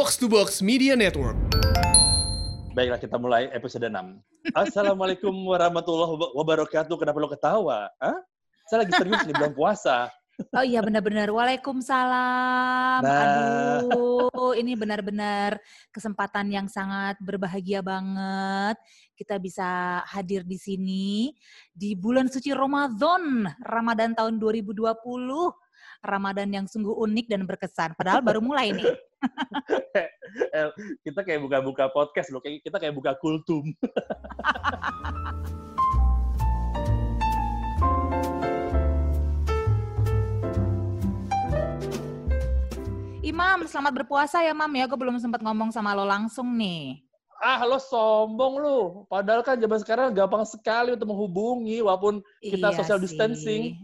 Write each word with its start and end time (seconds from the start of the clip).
Box 0.00 0.16
to 0.16 0.32
Box 0.32 0.64
Media 0.64 0.96
Network. 0.96 1.36
Baiklah 2.72 2.96
kita 2.96 3.20
mulai 3.20 3.52
episode 3.52 3.84
6. 3.84 3.92
Assalamualaikum 4.56 5.28
warahmatullahi 5.52 6.16
wabarakatuh. 6.40 6.96
Kenapa 6.96 7.20
lo 7.20 7.28
ketawa? 7.28 7.84
Hah? 8.00 8.16
Saya 8.64 8.88
lagi 8.88 8.96
serius 8.96 9.28
nih 9.28 9.36
bulan 9.36 9.52
puasa. 9.52 10.08
Oh 10.56 10.64
iya 10.64 10.80
benar-benar. 10.80 11.28
Waalaikumsalam. 11.28 13.00
Nah. 13.04 13.20
Aduh, 13.84 14.56
ini 14.56 14.72
benar-benar 14.72 15.60
kesempatan 15.92 16.48
yang 16.48 16.64
sangat 16.64 17.20
berbahagia 17.20 17.84
banget. 17.84 18.80
Kita 19.12 19.36
bisa 19.36 20.00
hadir 20.08 20.48
di 20.48 20.56
sini 20.56 21.36
di 21.76 21.92
bulan 21.92 22.32
suci 22.32 22.56
Ramadan, 22.56 23.52
Ramadan 23.68 24.16
tahun 24.16 24.40
2020. 24.40 24.96
Ramadan 26.00 26.48
yang 26.48 26.64
sungguh 26.64 26.96
unik 26.96 27.28
dan 27.28 27.44
berkesan. 27.44 27.92
Padahal 28.00 28.24
baru 28.24 28.40
mulai 28.40 28.72
nih. 28.72 29.09
El, 30.54 30.68
kita 31.02 31.20
kayak 31.26 31.40
buka-buka 31.42 31.90
podcast 31.90 32.30
loh. 32.30 32.40
Kayak 32.42 32.62
kita 32.64 32.76
kayak 32.78 32.94
buka 32.94 33.12
kultum. 33.18 33.74
Imam, 43.20 43.62
selamat 43.62 43.92
berpuasa 44.02 44.42
ya 44.42 44.50
Mam 44.50 44.74
ya. 44.74 44.90
Gue 44.90 44.98
belum 44.98 45.16
sempat 45.22 45.38
ngomong 45.44 45.70
sama 45.70 45.94
lo 45.94 46.02
langsung 46.02 46.50
nih. 46.58 46.98
Ah, 47.40 47.64
lo 47.64 47.80
sombong 47.80 48.60
lu. 48.60 48.80
Padahal 49.08 49.40
kan 49.40 49.56
zaman 49.56 49.80
sekarang 49.80 50.12
gampang 50.12 50.44
sekali 50.44 50.92
untuk 50.92 51.08
menghubungi 51.08 51.80
walaupun 51.80 52.20
kita 52.44 52.68
Iya 52.68 52.76
social 52.84 53.00
sih. 53.32 53.80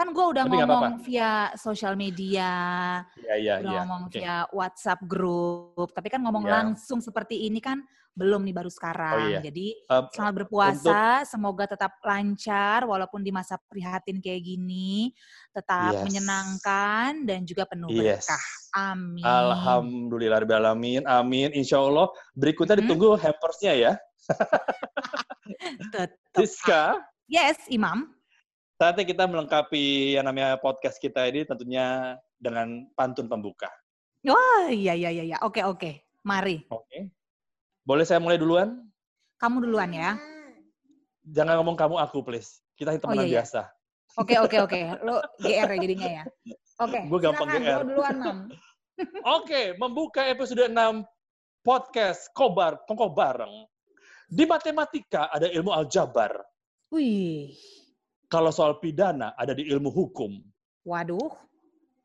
Kan 0.00 0.16
gue 0.16 0.26
udah 0.32 0.44
Tapi 0.48 0.56
ngomong 0.64 1.04
via 1.04 1.52
sosial 1.60 1.92
media, 1.92 2.48
Iya, 3.20 3.34
iya, 3.36 3.54
udah 3.60 3.68
iya. 3.68 3.80
ngomong 3.84 4.02
Oke. 4.08 4.16
via 4.16 4.36
WhatsApp 4.48 5.04
grup. 5.04 5.92
Tapi 5.92 6.08
kan 6.08 6.24
ngomong 6.24 6.48
Iya. 6.48 6.52
langsung 6.56 7.04
seperti 7.04 7.44
ini 7.44 7.60
kan 7.60 7.84
belum 8.10 8.40
nih 8.48 8.56
baru 8.56 8.72
sekarang. 8.72 9.28
iya. 9.28 9.44
Jadi 9.44 9.76
Eh, 9.76 10.02
selamat 10.16 10.34
berpuasa, 10.40 11.28
semoga 11.28 11.68
tetap 11.68 12.00
lancar 12.00 12.88
walaupun 12.88 13.20
di 13.20 13.28
masa 13.28 13.60
prihatin 13.68 14.24
kayak 14.24 14.40
gini, 14.40 15.12
tetap 15.52 15.92
Yes. 15.92 16.04
menyenangkan 16.08 17.28
dan 17.28 17.44
juga 17.44 17.68
penuh 17.68 17.92
Yes. 17.92 18.24
berkah. 18.24 18.44
Amin. 18.80 19.20
Alhamdulillah 19.20 20.40
alamin. 20.48 21.04
Amin. 21.04 21.52
Insya 21.52 21.76
Allah. 21.76 22.08
Berikutnya 22.32 22.80
Mhm. 22.80 22.88
ditunggu 22.88 23.20
hampersnya 23.20 23.76
ya. 23.76 23.92
Tetep. 25.92 26.40
Siska. 26.40 27.04
Yes, 27.28 27.60
Imam. 27.68 28.16
Saatnya 28.80 29.04
kita 29.04 29.28
melengkapi 29.28 30.16
yang 30.16 30.24
namanya 30.24 30.56
podcast 30.56 30.96
kita 30.96 31.28
ini 31.28 31.44
tentunya 31.44 32.16
dengan 32.40 32.88
pantun 32.96 33.28
pembuka. 33.28 33.68
Oh 34.24 34.72
iya 34.72 34.96
iya 34.96 35.12
iya. 35.12 35.36
iya. 35.36 35.38
Oke 35.44 35.60
oke. 35.60 36.00
Mari. 36.24 36.64
Oke. 36.72 37.12
Boleh 37.84 38.08
saya 38.08 38.24
mulai 38.24 38.40
duluan? 38.40 38.80
Kamu 39.36 39.68
duluan 39.68 39.92
ya. 39.92 40.16
Jangan 41.28 41.60
ngomong 41.60 41.76
kamu 41.76 42.00
aku, 42.00 42.24
please. 42.24 42.64
Kita 42.72 42.96
temenan 42.96 43.28
iya, 43.28 43.28
iya. 43.28 43.36
biasa. 43.44 43.68
Oke 44.16 44.40
oke 44.40 44.56
oke. 44.64 44.80
Lo 45.04 45.20
GR 45.44 45.68
ya 45.68 45.76
jadinya 45.76 46.08
ya. 46.08 46.24
Oke. 46.80 47.04
Gua 47.04 47.20
gampang 47.20 47.48
silakan, 47.52 47.68
GR. 47.68 47.82
duluan, 47.84 48.16
Mam. 48.16 48.38
Oke, 49.40 49.76
membuka 49.76 50.24
episode 50.24 50.72
6 50.72 50.76
podcast 51.60 52.32
Kobar, 52.32 52.80
Kongko 52.88 53.12
Bareng. 53.12 53.68
Di 54.24 54.48
matematika 54.48 55.28
ada 55.28 55.52
ilmu 55.52 55.68
aljabar. 55.68 56.32
Wih. 56.88 57.79
Kalau 58.30 58.54
soal 58.54 58.78
pidana 58.78 59.34
ada 59.34 59.50
di 59.50 59.66
ilmu 59.66 59.90
hukum. 59.90 60.38
Waduh. 60.86 61.34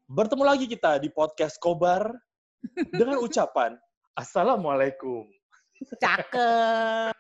Bertemu 0.10 0.42
lagi 0.42 0.66
kita 0.66 0.98
di 0.98 1.14
podcast 1.14 1.62
Kobar 1.62 2.10
dengan 2.98 3.22
ucapan 3.22 3.78
Assalamualaikum. 4.18 5.30
Cakep. 6.02 7.14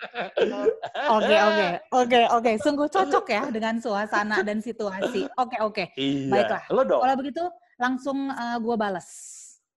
Oke 1.20 1.36
oke 1.38 1.68
oke 1.92 2.22
oke. 2.34 2.52
Sungguh 2.64 2.88
cocok 2.88 3.26
ya 3.28 3.44
dengan 3.52 3.78
suasana 3.84 4.42
dan 4.42 4.64
situasi. 4.64 5.28
Oke 5.38 5.60
oke. 5.60 5.86
Iya. 6.00 6.32
Baiklah. 6.32 6.64
Lo 6.72 6.82
dong. 6.88 7.04
Kalau 7.04 7.16
begitu 7.20 7.44
langsung 7.78 8.32
gue 8.64 8.76
balas. 8.80 9.08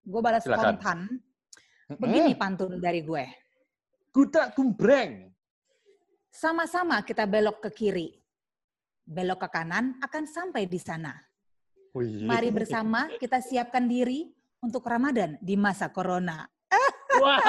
Gue 0.06 0.22
balas 0.22 0.46
Silakan. 0.46 0.78
spontan. 0.78 0.98
Begini 2.00 2.32
pantun 2.38 2.78
dari 2.80 3.02
gue. 3.04 3.26
Kuda 4.14 4.54
kumbreng. 4.54 5.26
Sama-sama 6.30 7.02
kita 7.02 7.26
belok 7.26 7.66
ke 7.66 7.70
kiri. 7.74 8.08
Belok 9.08 9.40
ke 9.40 9.48
kanan 9.48 9.96
akan 10.04 10.28
sampai 10.28 10.68
di 10.68 10.76
sana. 10.76 11.16
Wih. 11.96 12.28
Mari 12.28 12.52
bersama 12.52 13.08
kita 13.16 13.40
siapkan 13.40 13.88
diri 13.88 14.28
untuk 14.60 14.84
Ramadan 14.84 15.40
di 15.40 15.56
masa 15.56 15.88
corona. 15.88 16.44
Wah. 17.16 17.40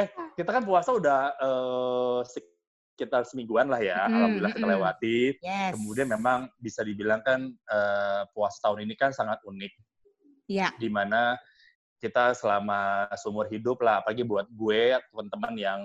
Eh, 0.00 0.08
kita 0.32 0.48
kan 0.48 0.64
puasa 0.64 0.96
udah 0.96 1.36
eh, 1.36 2.20
sekitar 2.24 3.28
semingguan 3.28 3.68
lah 3.68 3.84
ya. 3.84 4.08
Mm-mm, 4.08 4.16
Alhamdulillah 4.16 4.54
kita 4.56 4.66
lewati. 4.66 5.18
Yes. 5.44 5.76
Kemudian 5.76 6.08
memang 6.08 6.48
bisa 6.56 6.80
dibilang 6.80 7.20
kan 7.20 7.52
eh, 7.52 8.22
puasa 8.32 8.64
tahun 8.64 8.88
ini 8.88 8.96
kan 8.96 9.12
sangat 9.12 9.44
unik. 9.44 9.72
Ya. 10.48 10.72
Di 10.80 10.88
mana 10.88 11.36
kita 12.00 12.32
selama 12.32 13.12
seumur 13.20 13.44
hidup 13.52 13.80
lah, 13.84 14.00
apalagi 14.00 14.24
buat 14.24 14.48
gue, 14.52 14.92
teman-teman 15.08 15.52
yang 15.56 15.80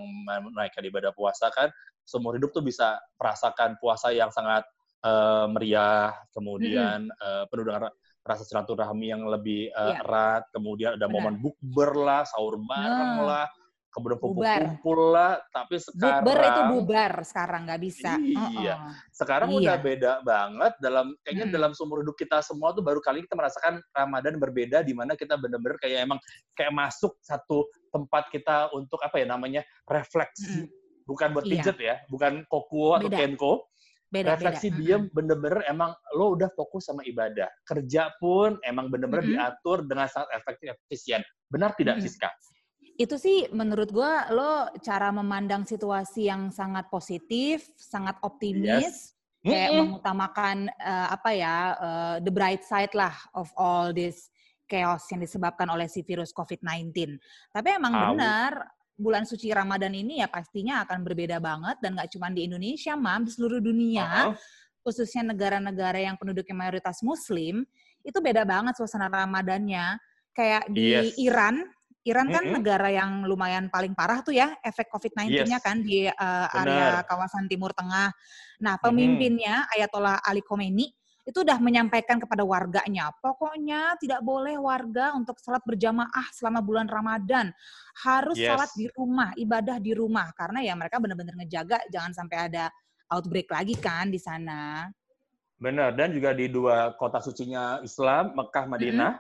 menaikkan 0.51 0.83
ibadah 0.83 1.15
puasa 1.15 1.47
kan, 1.51 1.71
seumur 2.09 2.33
hidup 2.33 2.49
tuh 2.49 2.65
bisa 2.65 2.97
merasakan 3.15 3.77
puasa 3.77 4.09
yang 4.09 4.33
sangat 4.33 4.65
eh, 4.99 5.45
meriah, 5.47 6.11
kemudian 6.33 7.05
eh, 7.07 7.43
penuh 7.47 7.63
dengan 7.63 7.87
ra- 7.87 7.95
rasa 8.25 8.43
silaturahmi 8.43 9.07
yang 9.07 9.23
lebih 9.23 9.69
eh, 9.69 9.79
Iya. 9.93 10.01
erat, 10.03 10.43
kemudian 10.51 10.97
ada 10.97 11.05
Benar. 11.05 11.13
momen 11.13 11.35
bukber 11.37 11.91
lah, 11.95 12.25
sahur 12.25 12.59
bareng 12.59 13.13
Nah. 13.15 13.23
lah, 13.23 13.45
kemudian 13.89 14.19
kumpul-kumpul 14.19 14.99
lah, 15.09 15.39
tapi 15.49 15.79
sekarang 15.79 16.21
Bukber 16.21 16.39
itu 16.45 16.61
bubar 16.69 17.13
sekarang 17.23 17.61
nggak 17.65 17.81
bisa. 17.81 18.11
Iya. 18.19 18.75
Uh-uh. 18.75 18.91
sekarang 19.09 19.49
Iya. 19.49 19.57
udah 19.63 19.75
beda 19.79 20.11
banget 20.21 20.73
dalam 20.77 21.05
kayaknya 21.23 21.47
Mm. 21.47 21.53
dalam 21.55 21.71
seumur 21.71 22.03
hidup 22.03 22.13
kita 22.13 22.37
semua 22.43 22.69
tuh 22.71 22.83
baru 22.83 22.99
kali 22.99 23.23
ini 23.23 23.25
kita 23.25 23.39
merasakan 23.39 23.73
Ramadan 23.89 24.35
berbeda 24.35 24.83
di 24.83 24.91
mana 24.91 25.15
kita 25.15 25.39
bener-bener 25.39 25.79
kayak 25.79 26.05
emang 26.05 26.19
kayak 26.53 26.75
masuk 26.75 27.15
satu 27.23 27.65
tempat 27.89 28.27
kita 28.29 28.67
untuk 28.75 28.99
apa 28.99 29.15
ya 29.17 29.25
namanya 29.25 29.63
refleksi 29.87 30.67
bukan 31.09 31.33
buat 31.33 31.45
Iya. 31.49 31.53
pijet 31.65 31.77
ya 31.81 31.95
bukan 32.05 32.45
kokuo 32.45 33.01
atau 33.01 33.09
Beda. 33.09 33.17
kenko 33.17 33.53
Beda 34.09 34.33
refleksi 34.37 34.69
beda. 34.69 34.77
diam 34.81 35.01
bener-bener 35.09 35.61
emang 35.65 35.93
lo 36.13 36.37
udah 36.37 36.49
fokus 36.53 36.89
sama 36.89 37.01
ibadah 37.05 37.49
kerja 37.65 38.13
pun 38.21 38.61
emang 38.61 38.93
bener-bener 38.93 39.25
Mm-mm. 39.25 39.33
diatur 39.37 39.85
dengan 39.85 40.05
sangat 40.05 40.29
efektif 40.37 40.77
efisien 40.85 41.21
benar 41.49 41.73
tidak 41.73 41.97
Mm-mm. 41.97 42.05
Siska 42.05 42.29
Itu 42.99 43.15
sih 43.15 43.47
menurut 43.55 43.95
gua 43.95 44.27
lo 44.27 44.51
cara 44.83 45.07
memandang 45.15 45.63
situasi 45.63 46.27
yang 46.27 46.51
sangat 46.51 46.91
positif, 46.91 47.63
sangat 47.79 48.19
optimis, 48.19 49.15
kayak 49.39 49.71
Mm-mm. 49.71 49.79
mengutamakan 49.95 50.67
eh, 50.67 51.07
apa 51.07 51.29
ya 51.31 51.55
eh, 51.79 52.15
the 52.19 52.31
bright 52.33 52.59
side 52.67 52.91
lah 52.91 53.15
of 53.31 53.47
all 53.55 53.95
this 53.95 54.27
chaos 54.67 55.07
yang 55.15 55.23
disebabkan 55.23 55.71
oleh 55.71 55.87
si 55.87 56.03
virus 56.03 56.35
COVID-19. 56.35 57.15
Tapi 57.55 57.67
emang 57.71 58.13
benar 58.13 58.67
bulan 58.99 59.23
suci 59.23 59.47
Ramadan 59.55 59.95
ini 59.95 60.19
ya 60.19 60.27
pastinya 60.27 60.83
akan 60.83 61.07
berbeda 61.07 61.39
banget 61.39 61.79
dan 61.79 61.95
nggak 61.95 62.11
cuma 62.19 62.27
di 62.29 62.43
Indonesia, 62.45 62.99
mam 62.99 63.23
di 63.23 63.31
seluruh 63.31 63.63
dunia. 63.63 64.35
Uh-uh. 64.35 64.37
khususnya 64.79 65.35
negara-negara 65.35 65.99
yang 65.99 66.15
penduduknya 66.15 66.55
mayoritas 66.55 67.03
Muslim, 67.03 67.67
itu 67.99 68.15
beda 68.23 68.47
banget 68.47 68.79
suasana 68.79 69.11
Ramadannya. 69.11 69.99
Kayak 70.31 70.71
di 70.71 70.95
Yes. 70.95 71.19
Iran, 71.19 71.67
Iran 72.07 72.31
kan 72.31 72.43
Mm-mm. 72.47 72.55
negara 72.63 72.87
yang 72.87 73.27
lumayan 73.27 73.67
paling 73.67 73.91
parah 73.91 74.23
tuh 74.23 74.31
ya, 74.33 74.55
efek 74.63 74.87
COVID-19-nya 74.87 75.59
Yes. 75.59 75.65
kan 75.67 75.83
di 75.83 76.07
uh, 76.07 76.47
area 76.63 77.03
kawasan 77.03 77.51
Timur 77.51 77.75
Tengah. 77.75 78.15
Nah, 78.63 78.79
pemimpinnya 78.79 79.67
Ayatollah 79.67 80.23
Ali 80.23 80.39
Khomeini 80.39 80.87
itu 81.29 81.45
udah 81.45 81.61
menyampaikan 81.61 82.17
kepada 82.17 82.41
warganya, 82.41 83.13
pokoknya 83.21 83.93
tidak 84.01 84.25
boleh 84.25 84.57
warga 84.57 85.13
untuk 85.13 85.37
sholat 85.37 85.61
berjamaah 85.61 86.25
selama 86.33 86.65
bulan 86.65 86.89
Ramadan. 86.89 87.53
Harus 88.01 88.33
Yes. 88.33 88.49
sholat 88.49 88.71
di 88.73 88.89
rumah, 88.97 89.29
ibadah 89.37 89.77
di 89.77 89.93
rumah. 89.93 90.33
Karena 90.33 90.65
ya 90.65 90.73
mereka 90.73 90.97
benar-benar 90.97 91.37
ngejaga 91.37 91.85
jangan 91.87 92.17
sampai 92.17 92.49
ada 92.49 92.73
outbreak 93.07 93.45
lagi 93.47 93.77
kan 93.77 94.09
di 94.09 94.17
sana. 94.17 94.89
benar 95.59 95.91
dan 95.91 96.15
juga 96.15 96.31
di 96.31 96.47
dua 96.47 96.95
kota 96.95 97.19
sucinya 97.19 97.83
Islam 97.83 98.31
Mekah 98.31 98.63
Madinah 98.63 99.19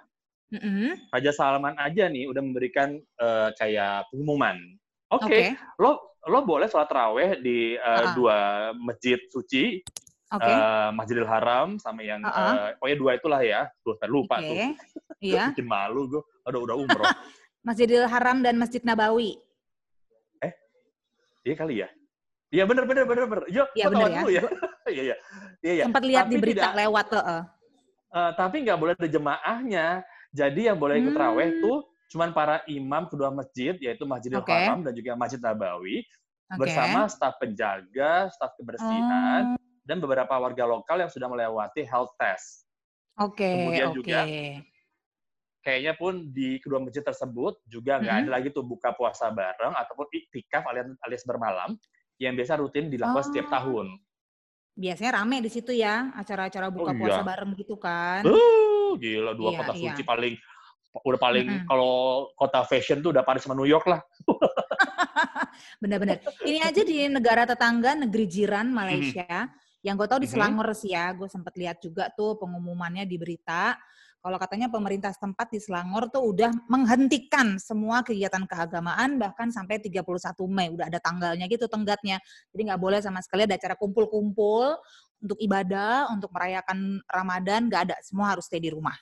Mm-mm. 0.55 1.11
Raja 1.11 1.35
Salman 1.35 1.75
aja 1.75 2.07
nih 2.07 2.31
udah 2.31 2.39
memberikan 2.39 2.95
eh, 2.95 3.49
kayak 3.59 4.07
pengumuman. 4.07 4.55
Oke, 5.11 5.27
Oke, 5.27 5.43
lo 5.75 6.15
lo 6.23 6.39
boleh 6.47 6.71
sholat 6.71 6.87
raweh 6.87 7.43
di 7.43 7.75
eh, 7.75 7.83
Ah. 7.83 8.15
dua 8.15 8.37
masjid 8.71 9.19
suci, 9.27 9.83
oke, 10.31 10.45
eh, 10.45 10.89
Masjidil 10.91 11.25
Haram 11.25 11.67
sama 11.75 12.01
yang 12.01 12.21
Ah, 12.21 12.69
eh, 12.69 12.77
pokoknya 12.77 12.97
dua 12.97 13.11
itulah 13.15 13.41
ya. 13.41 13.61
Tuh, 13.79 13.97
lupa 14.05 14.37
oke. 14.37 14.45
tuh. 14.45 14.55
Iya, 15.19 15.43
Bikin 15.53 15.65
malu 15.65 16.07
gue. 16.07 16.21
Aduh, 16.43 16.63
udah 16.63 16.75
umroh. 16.75 17.05
Masjidil 17.67 18.05
Haram 18.05 18.39
dan 18.39 18.55
Masjid 18.55 18.79
Nabawi. 18.81 19.35
Iya 21.39 21.55
kali 21.55 21.75
ya. 21.79 21.87
Iya 22.49 22.63
bener 22.65 22.83
bener 22.83 23.05
bener 23.05 23.25
bener. 23.25 23.43
Yo, 23.47 23.63
Iya, 23.71 23.83
kok 23.85 23.91
bener 23.91 24.01
tahu 24.01 24.11
ya. 24.11 24.19
dulu 24.19 24.29
ya. 24.31 24.43
Iya 24.89 25.01
iya. 25.03 25.15
Iya 25.61 25.73
iya. 25.73 25.83
Sempat 25.85 26.03
lihat 26.03 26.25
di 26.25 26.35
Tapi 26.35 26.43
berita 26.43 26.59
tidak- 26.65 26.77
lewat 26.77 27.05
tuh. 27.07 27.23
eh. 27.23 27.43
Eh, 28.09 28.31
tapi 28.35 28.55
nggak 28.59 28.77
boleh 28.77 28.93
ada 28.93 29.07
jemaahnya. 29.07 29.87
Jadi 30.29 30.61
yang 30.65 30.77
boleh 30.77 30.95
ikut 30.99 31.13
Hmm. 31.13 31.23
raweh 31.23 31.49
tuh 31.59 31.77
cuman 32.09 32.33
para 32.33 32.65
imam 32.65 33.05
kedua 33.05 33.29
masjid 33.29 33.77
yaitu 33.77 34.01
Masjidil 34.03 34.41
Oke. 34.41 34.49
Haram 34.49 34.81
dan 34.81 34.91
juga 34.91 35.13
Masjid 35.13 35.37
Nabawi 35.37 36.01
Oke. 36.01 36.57
bersama 36.57 37.05
staf 37.05 37.37
penjaga, 37.37 38.27
staf 38.29 38.51
kebersihan 38.57 39.53
Oh, 39.53 39.61
dan 39.89 39.97
beberapa 39.97 40.37
warga 40.37 40.69
lokal 40.69 41.01
yang 41.01 41.09
sudah 41.09 41.25
melewati 41.25 41.81
health 41.81 42.13
test. 42.21 42.69
Oke, 43.17 43.41
Kemudian 43.41 43.89
oke. 43.89 43.97
juga 43.97 44.19
Kayaknya 45.59 45.93
pun 45.99 46.31
di 46.31 46.55
kedua 46.63 46.79
masjid 46.79 47.03
tersebut 47.03 47.59
juga 47.67 47.99
nggak 47.99 48.15
Mhm. 48.15 48.21
ada 48.23 48.29
lagi 48.31 48.47
tuh 48.47 48.63
buka 48.63 48.95
puasa 48.95 49.27
bareng 49.27 49.75
ataupun 49.75 50.07
iktikaf 50.07 50.63
alias, 50.63 50.87
alias 51.03 51.23
bermalam 51.27 51.75
yang 52.15 52.31
biasa 52.31 52.55
rutin 52.63 52.87
dilakukan 52.87 53.27
setiap 53.27 53.51
Oh. 53.51 53.53
tahun. 53.59 53.87
Biasanya 54.79 55.19
rame 55.19 55.43
di 55.43 55.51
situ 55.51 55.75
ya, 55.75 56.15
acara-acara 56.15 56.71
buka 56.71 56.93
Oh, 56.93 56.95
iya. 56.95 56.99
puasa 57.03 57.21
bareng 57.27 57.51
gitu 57.59 57.75
kan. 57.75 58.23
Uh, 58.23 58.95
gila 58.95 59.35
dua 59.35 59.51
Iya, 59.51 59.57
kota 59.59 59.73
iya. 59.75 59.83
suci 59.91 60.03
paling 60.07 60.33
udah 60.89 61.19
paling 61.21 61.45
Mm-mm. 61.45 61.67
kalau 61.67 61.93
kota 62.39 62.63
fashion 62.63 63.03
tuh 63.03 63.11
udah 63.11 63.21
Paris 63.27 63.43
sama 63.43 63.53
New 63.53 63.67
York 63.67 63.83
lah. 63.83 63.99
Bener-bener. 65.83 66.23
Ini 66.41 66.63
aja 66.63 66.81
di 66.81 67.05
negara 67.11 67.43
tetangga, 67.43 67.99
negeri 67.99 68.25
jiran 68.31 68.71
Malaysia, 68.71 69.51
yang 69.85 69.95
gue 69.95 70.07
tahu 70.07 70.19
di 70.23 70.27
Mhm. 70.27 70.33
Selangor 70.35 70.67
sih 70.75 70.91
ya, 70.91 71.11
gue 71.15 71.27
sempat 71.31 71.55
lihat 71.55 71.79
juga 71.79 72.11
tuh 72.11 72.35
pengumumannya 72.35 73.07
di 73.07 73.15
berita. 73.15 73.79
Kalau 74.19 74.35
katanya 74.35 74.67
pemerintah 74.67 75.15
setempat 75.15 75.47
di 75.47 75.63
Selangor 75.63 76.11
tuh 76.11 76.35
udah 76.35 76.51
menghentikan 76.67 77.55
semua 77.55 78.03
kegiatan 78.03 78.43
keagamaan 78.43 79.15
bahkan 79.15 79.47
sampai 79.47 79.79
31 79.79 80.43
Mei. 80.51 80.67
Udah 80.67 80.91
ada 80.91 80.99
tanggalnya 80.99 81.47
gitu 81.47 81.71
tenggatnya. 81.71 82.19
Jadi 82.51 82.61
nggak 82.67 82.81
boleh 82.83 82.99
sama 82.99 83.23
sekali 83.23 83.47
ada 83.47 83.55
acara 83.55 83.79
kumpul-kumpul 83.79 84.75
untuk 85.23 85.39
ibadah, 85.39 86.11
untuk 86.11 86.35
merayakan 86.35 86.99
Ramadan, 87.07 87.71
nggak 87.71 87.81
ada. 87.87 87.95
Semua 88.03 88.35
harus 88.35 88.43
stay 88.51 88.59
di 88.59 88.67
rumah. 88.67 88.95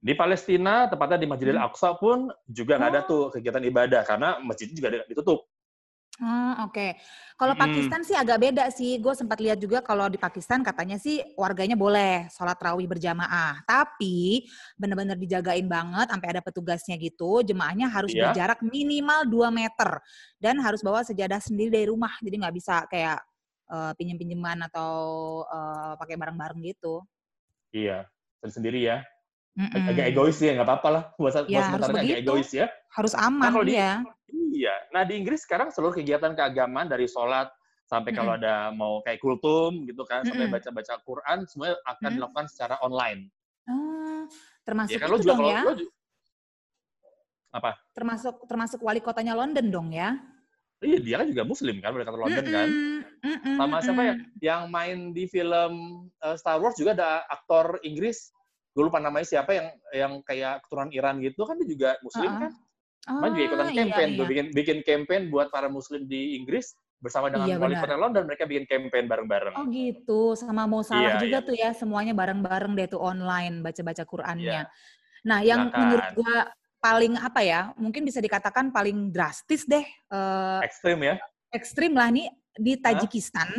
Di 0.00 0.16
Palestina, 0.16 0.88
tepatnya 0.88 1.20
di 1.20 1.28
Masjidil 1.28 1.60
Hmm. 1.60 1.68
Aqsa 1.68 1.92
pun 2.00 2.32
juga 2.48 2.80
nggak 2.80 2.90
ada 2.90 3.00
Oh. 3.04 3.06
tuh 3.06 3.22
kegiatan 3.36 3.62
ibadah 3.68 4.00
karena 4.02 4.40
masjidnya 4.40 4.74
juga 4.80 4.88
ditutup. 5.12 5.44
Oh, 6.22 6.70
oke. 6.70 6.94
Kalau 7.34 7.58
Mm-mm. 7.58 7.66
Pakistan 7.66 8.00
sih 8.06 8.14
agak 8.14 8.38
beda 8.38 8.70
sih. 8.70 9.02
Gue 9.02 9.10
sempat 9.18 9.42
lihat 9.42 9.58
juga 9.58 9.82
kalau 9.82 10.06
di 10.06 10.14
Pakistan 10.14 10.62
katanya 10.62 10.94
sih 10.94 11.18
warganya 11.34 11.74
boleh 11.74 12.30
sholat 12.30 12.54
rawih 12.62 12.86
berjamaah. 12.86 13.58
Tapi 13.66 14.46
bener-bener 14.78 15.18
dijagain 15.18 15.66
banget 15.66 16.14
sampai 16.14 16.28
ada 16.30 16.38
petugasnya 16.38 16.94
gitu. 17.02 17.42
Jemaahnya 17.42 17.90
harus 17.90 18.14
Iya. 18.14 18.30
berjarak 18.30 18.62
minimal 18.62 19.26
2 19.26 19.50
meter. 19.50 19.98
Dan 20.38 20.62
harus 20.62 20.78
bawa 20.78 21.02
sejadah 21.02 21.42
sendiri 21.42 21.74
dari 21.74 21.86
rumah. 21.90 22.14
Jadi 22.22 22.34
nggak 22.38 22.54
bisa 22.54 22.86
kayak 22.86 23.18
eh, 23.72 23.92
pinjem-pinjeman 23.98 24.62
atau 24.70 24.94
eh, 25.50 25.92
pakai 25.98 26.14
bareng-bareng 26.14 26.62
gitu. 26.70 27.02
Iya, 27.74 28.06
sendiri 28.46 28.78
ya. 28.86 29.02
Mm-mm. 29.52 29.84
Agak 29.84 30.04
egois 30.08 30.40
sih, 30.40 30.48
ya, 30.48 30.56
nggak 30.56 30.68
apa-apa 30.68 30.88
lah. 30.88 31.02
Buat, 31.20 31.44
buat 31.44 31.52
Ya, 31.52 31.60
harus 31.60 31.84
sementara 31.84 31.92
agak 32.00 32.20
egois 32.24 32.50
ya. 32.56 32.66
Harus 32.88 33.12
Nah, 33.12 33.28
aman 33.28 33.44
kalau 33.52 33.62
di, 33.68 33.72
ya. 33.76 33.92
Iya. 34.32 34.74
Nah 34.96 35.02
di 35.04 35.14
Inggris 35.20 35.44
sekarang 35.44 35.68
seluruh 35.68 35.92
kegiatan 35.92 36.32
keagamaan 36.32 36.88
dari 36.88 37.04
sholat 37.04 37.52
sampai 37.84 38.16
kalau 38.16 38.32
Mm-mm. 38.32 38.44
ada 38.48 38.72
mau 38.72 39.04
kayak 39.04 39.20
kultum 39.20 39.84
gitu 39.84 40.08
kan, 40.08 40.24
sampai 40.24 40.48
Mm-mm. 40.48 40.56
baca-baca 40.56 40.94
Quran 41.04 41.38
semuanya 41.44 41.76
akan 41.84 42.08
Mm. 42.08 42.16
dilakukan 42.16 42.46
secara 42.48 42.80
online. 42.80 43.28
Ya 43.68 43.76
termasuk 44.64 44.98
kan 45.02 45.08
lo 45.10 45.16
itu 45.18 45.22
juga 45.26 45.32
dong 45.34 45.38
kalau 45.42 45.52
ya. 45.52 45.62
lo 45.62 45.72
apa? 47.52 47.70
Termasuk 47.92 48.34
termasuk 48.48 48.80
wali 48.80 49.00
kotanya 49.04 49.36
London 49.36 49.68
dong 49.68 49.88
ya. 49.92 50.16
Iya 50.80 50.98
dia 50.98 51.16
kan 51.20 51.28
juga 51.28 51.44
Muslim 51.44 51.76
kan, 51.84 51.92
dari 51.92 52.06
kata 52.08 52.18
London 52.18 52.46
kan. 52.48 52.68
Mm-mm, 52.72 53.20
mm-mm, 53.20 53.54
Sama 53.60 53.76
siapa 53.84 54.02
ya? 54.02 54.14
mm-mm. 54.16 54.40
Yang 54.40 54.62
main 54.72 54.98
di 55.12 55.24
film 55.28 55.72
uh, 56.24 56.36
Star 56.40 56.56
Wars 56.58 56.74
juga 56.80 56.96
ada 56.96 57.28
aktor 57.28 57.76
Inggris. 57.84 58.32
Gue 58.72 58.88
lupa 58.88 58.98
namanya 58.98 59.28
siapa 59.28 59.52
yang 59.52 59.68
yang 59.92 60.12
kayak 60.24 60.64
keturunan 60.64 60.88
Iran 60.90 61.20
gitu 61.20 61.44
kan 61.44 61.60
dia 61.60 61.68
juga 61.68 61.90
Muslim 62.00 62.30
Uh-uh. 62.30 62.40
kan. 62.48 62.52
Main 63.02 63.30
juga 63.34 63.44
ikutan 63.50 63.66
Ah, 63.66 63.72
iya, 63.74 63.78
campaign 63.82 64.08
iya. 64.14 64.24
bikin 64.24 64.46
bikin 64.54 64.78
campaign 64.86 65.22
buat 65.28 65.50
para 65.50 65.66
Muslim 65.66 66.06
di 66.06 66.38
Inggris 66.38 66.72
bersama 67.02 67.34
dengan 67.34 67.50
Iya, 67.50 67.58
wali 67.58 67.74
kota 67.74 67.98
London 67.98 68.24
mereka 68.30 68.46
bikin 68.46 68.62
campaign 68.64 69.10
bareng-bareng. 69.10 69.54
Oh 69.58 69.66
gitu, 69.66 70.38
sama 70.38 70.70
mau 70.70 70.86
salah 70.86 71.18
Iya, 71.18 71.26
juga 71.26 71.38
iya. 71.42 71.46
tuh 71.50 71.56
ya, 71.58 71.70
semuanya 71.74 72.14
bareng-bareng 72.14 72.72
deh 72.78 72.86
tuh 72.86 73.02
online 73.02 73.58
baca-baca 73.58 74.06
Qur'annya. 74.06 74.70
Iya. 74.70 74.70
Nah, 75.26 75.38
yang 75.42 75.66
Silakan. 75.66 75.78
menurut 75.82 76.06
gua 76.14 76.34
paling 76.78 77.14
apa 77.18 77.40
ya, 77.42 77.60
mungkin 77.74 78.06
bisa 78.06 78.22
dikatakan 78.22 78.70
paling 78.70 79.10
drastis 79.10 79.66
deh, 79.66 79.82
eh, 79.82 80.58
Ekstrim 80.62 80.98
ya. 81.02 81.18
ekstrim 81.50 81.92
lah 81.98 82.06
nih 82.06 82.30
di 82.54 82.78
Tajikistan. 82.78 83.50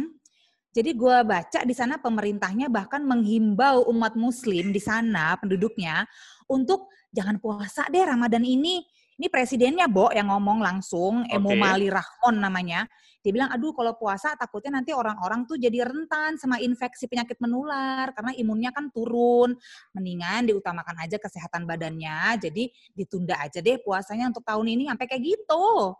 Jadi 0.73 0.97
gua 0.97 1.21
baca 1.21 1.61
di 1.61 1.73
sana 1.77 2.01
pemerintahnya 2.01 2.65
bahkan 2.65 3.05
menghimbau 3.05 3.85
umat 3.93 4.17
muslim 4.17 4.73
di 4.73 4.81
sana 4.81 5.37
penduduknya 5.37 6.01
untuk 6.49 6.89
jangan 7.13 7.37
puasa 7.37 7.85
deh 7.93 8.01
Ramadan 8.01 8.41
ini. 8.41 8.81
Ini 9.13 9.29
presidennya 9.29 9.85
Bo 9.85 10.09
yang 10.09 10.33
ngomong 10.33 10.65
langsung, 10.65 11.21
Emo 11.29 11.53
Oke. 11.53 11.61
Mali 11.61 11.85
Rahmon 11.85 12.41
namanya. 12.41 12.89
Dia 13.21 13.31
bilang, 13.31 13.53
aduh 13.53 13.71
kalau 13.71 13.93
puasa 13.95 14.33
takutnya 14.35 14.81
nanti 14.81 14.91
orang-orang 14.91 15.45
tuh 15.45 15.55
jadi 15.55 15.85
rentan 15.85 16.35
sama 16.35 16.57
infeksi 16.59 17.05
penyakit 17.05 17.37
menular 17.39 18.11
karena 18.11 18.33
imunnya 18.35 18.73
kan 18.73 18.89
turun. 18.89 19.53
Mendingan 19.93 20.49
diutamakan 20.49 21.05
aja 21.05 21.21
kesehatan 21.21 21.63
badannya, 21.69 22.41
jadi 22.41 22.63
ditunda 22.97 23.37
aja 23.37 23.61
deh 23.61 23.77
puasanya 23.79 24.33
untuk 24.33 24.43
tahun 24.43 24.75
ini 24.75 24.89
sampai 24.89 25.05
kayak 25.05 25.23
gitu. 25.23 25.93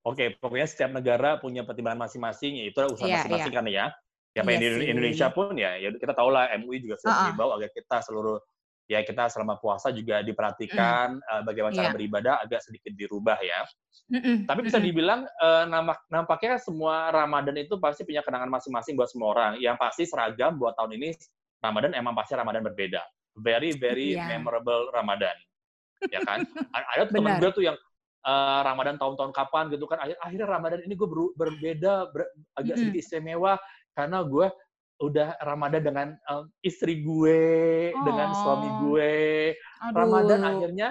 Oke, 0.00 0.32
pokoknya 0.40 0.64
setiap 0.64 0.90
negara 0.96 1.36
punya 1.36 1.60
pertimbangan 1.60 2.08
masing-masing, 2.08 2.56
ya 2.56 2.64
itu 2.72 2.78
urusan 2.80 3.04
Iya, 3.04 3.16
masing-masing 3.20 3.52
kan 3.52 3.66
ya. 3.68 3.86
Ya, 4.32 4.42
Iya 4.46 4.58
di 4.62 4.68
sih. 4.80 4.88
Indonesia 4.88 5.28
pun 5.28 5.52
ya, 5.58 5.76
ya 5.76 5.90
kita 5.92 6.14
tahu 6.16 6.30
lah 6.32 6.48
MUI 6.56 6.80
juga 6.80 6.96
sudah 7.02 7.10
Uh-uh. 7.10 7.22
mengimbau 7.28 7.50
agar 7.58 7.68
kita 7.74 7.96
seluruh 8.06 8.38
ya 8.90 9.06
kita 9.06 9.30
selama 9.30 9.54
puasa 9.62 9.94
juga 9.94 10.18
diperhatikan 10.22 11.18
eh, 11.20 11.42
bagaimana 11.44 11.70
cara 11.74 11.90
Iya. 11.90 11.94
beribadah 11.94 12.34
agak 12.42 12.62
sedikit 12.64 12.90
dirubah 12.96 13.38
ya. 13.38 13.62
Mm-mm, 14.10 14.48
Tapi 14.48 14.60
bisa 14.64 14.78
dibilang 14.80 15.26
eh, 15.26 15.64
nampak, 15.68 16.02
nampaknya 16.08 16.58
semua 16.58 17.10
Ramadan 17.12 17.54
itu 17.60 17.76
pasti 17.76 18.02
punya 18.02 18.22
kenangan 18.24 18.48
masing-masing 18.50 18.94
buat 18.96 19.10
semua 19.10 19.28
orang. 19.36 19.52
Yang 19.60 19.76
pasti 19.78 20.02
seragam 20.08 20.56
buat 20.56 20.74
tahun 20.80 20.96
ini 20.96 21.10
Ramadan 21.60 21.92
emang 21.92 22.14
pasti 22.16 22.32
Ramadan 22.34 22.64
berbeda. 22.64 23.02
Very 23.36 23.76
very 23.76 24.14
Iya. 24.16 24.26
memorable 24.38 24.88
Ramadan. 24.90 25.36
Ya 26.08 26.24
kan? 26.24 26.46
Ada 26.72 27.12
Benar. 27.12 27.38
gue 27.38 27.50
tuh 27.52 27.64
yang 27.66 27.76
eh, 28.20 28.60
Ramadan 28.62 28.96
tahun-tahun 28.96 29.32
kapan 29.32 29.72
gitu 29.72 29.84
kan. 29.84 29.98
Akhir- 29.98 30.20
Akhirnya 30.20 30.48
Ramadan 30.48 30.80
ini 30.84 30.94
gue 30.94 31.08
beru- 31.08 31.34
berbeda, 31.34 32.08
ber- 32.12 32.30
agak 32.54 32.76
Mm-mm. 32.76 32.92
sedikit 32.92 33.00
istimewa 33.00 33.52
karena 33.92 34.20
gue 34.22 34.46
udah 35.00 35.28
Ramadan 35.40 35.82
dengan 35.82 36.08
eh, 36.12 36.44
istri 36.60 37.00
gue, 37.00 37.40
dengan 37.96 38.36
suami 38.36 38.68
Oh. 38.68 38.74
gue. 38.84 39.16
Aduh. 39.88 39.96
Ramadan 39.96 40.40
akhirnya 40.44 40.88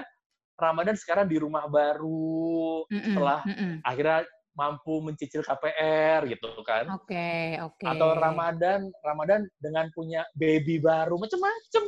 Ramadan 0.60 0.96
sekarang 0.98 1.30
di 1.30 1.38
rumah 1.40 1.70
baru 1.70 2.84
Mm-mm, 2.90 3.16
setelah 3.16 3.40
mm-mm. 3.48 3.74
akhirnya 3.80 4.28
mampu 4.52 5.00
mencicil 5.00 5.40
KPR 5.40 6.28
gitu 6.28 6.52
kan. 6.68 6.84
Oke, 6.92 7.56
oke. 7.64 7.86
Atau 7.88 8.12
Ramadan 8.12 8.92
Ramadan 9.00 9.48
dengan 9.56 9.88
punya 9.96 10.28
baby 10.36 10.84
baru 10.84 11.16
macam-macam. 11.16 11.84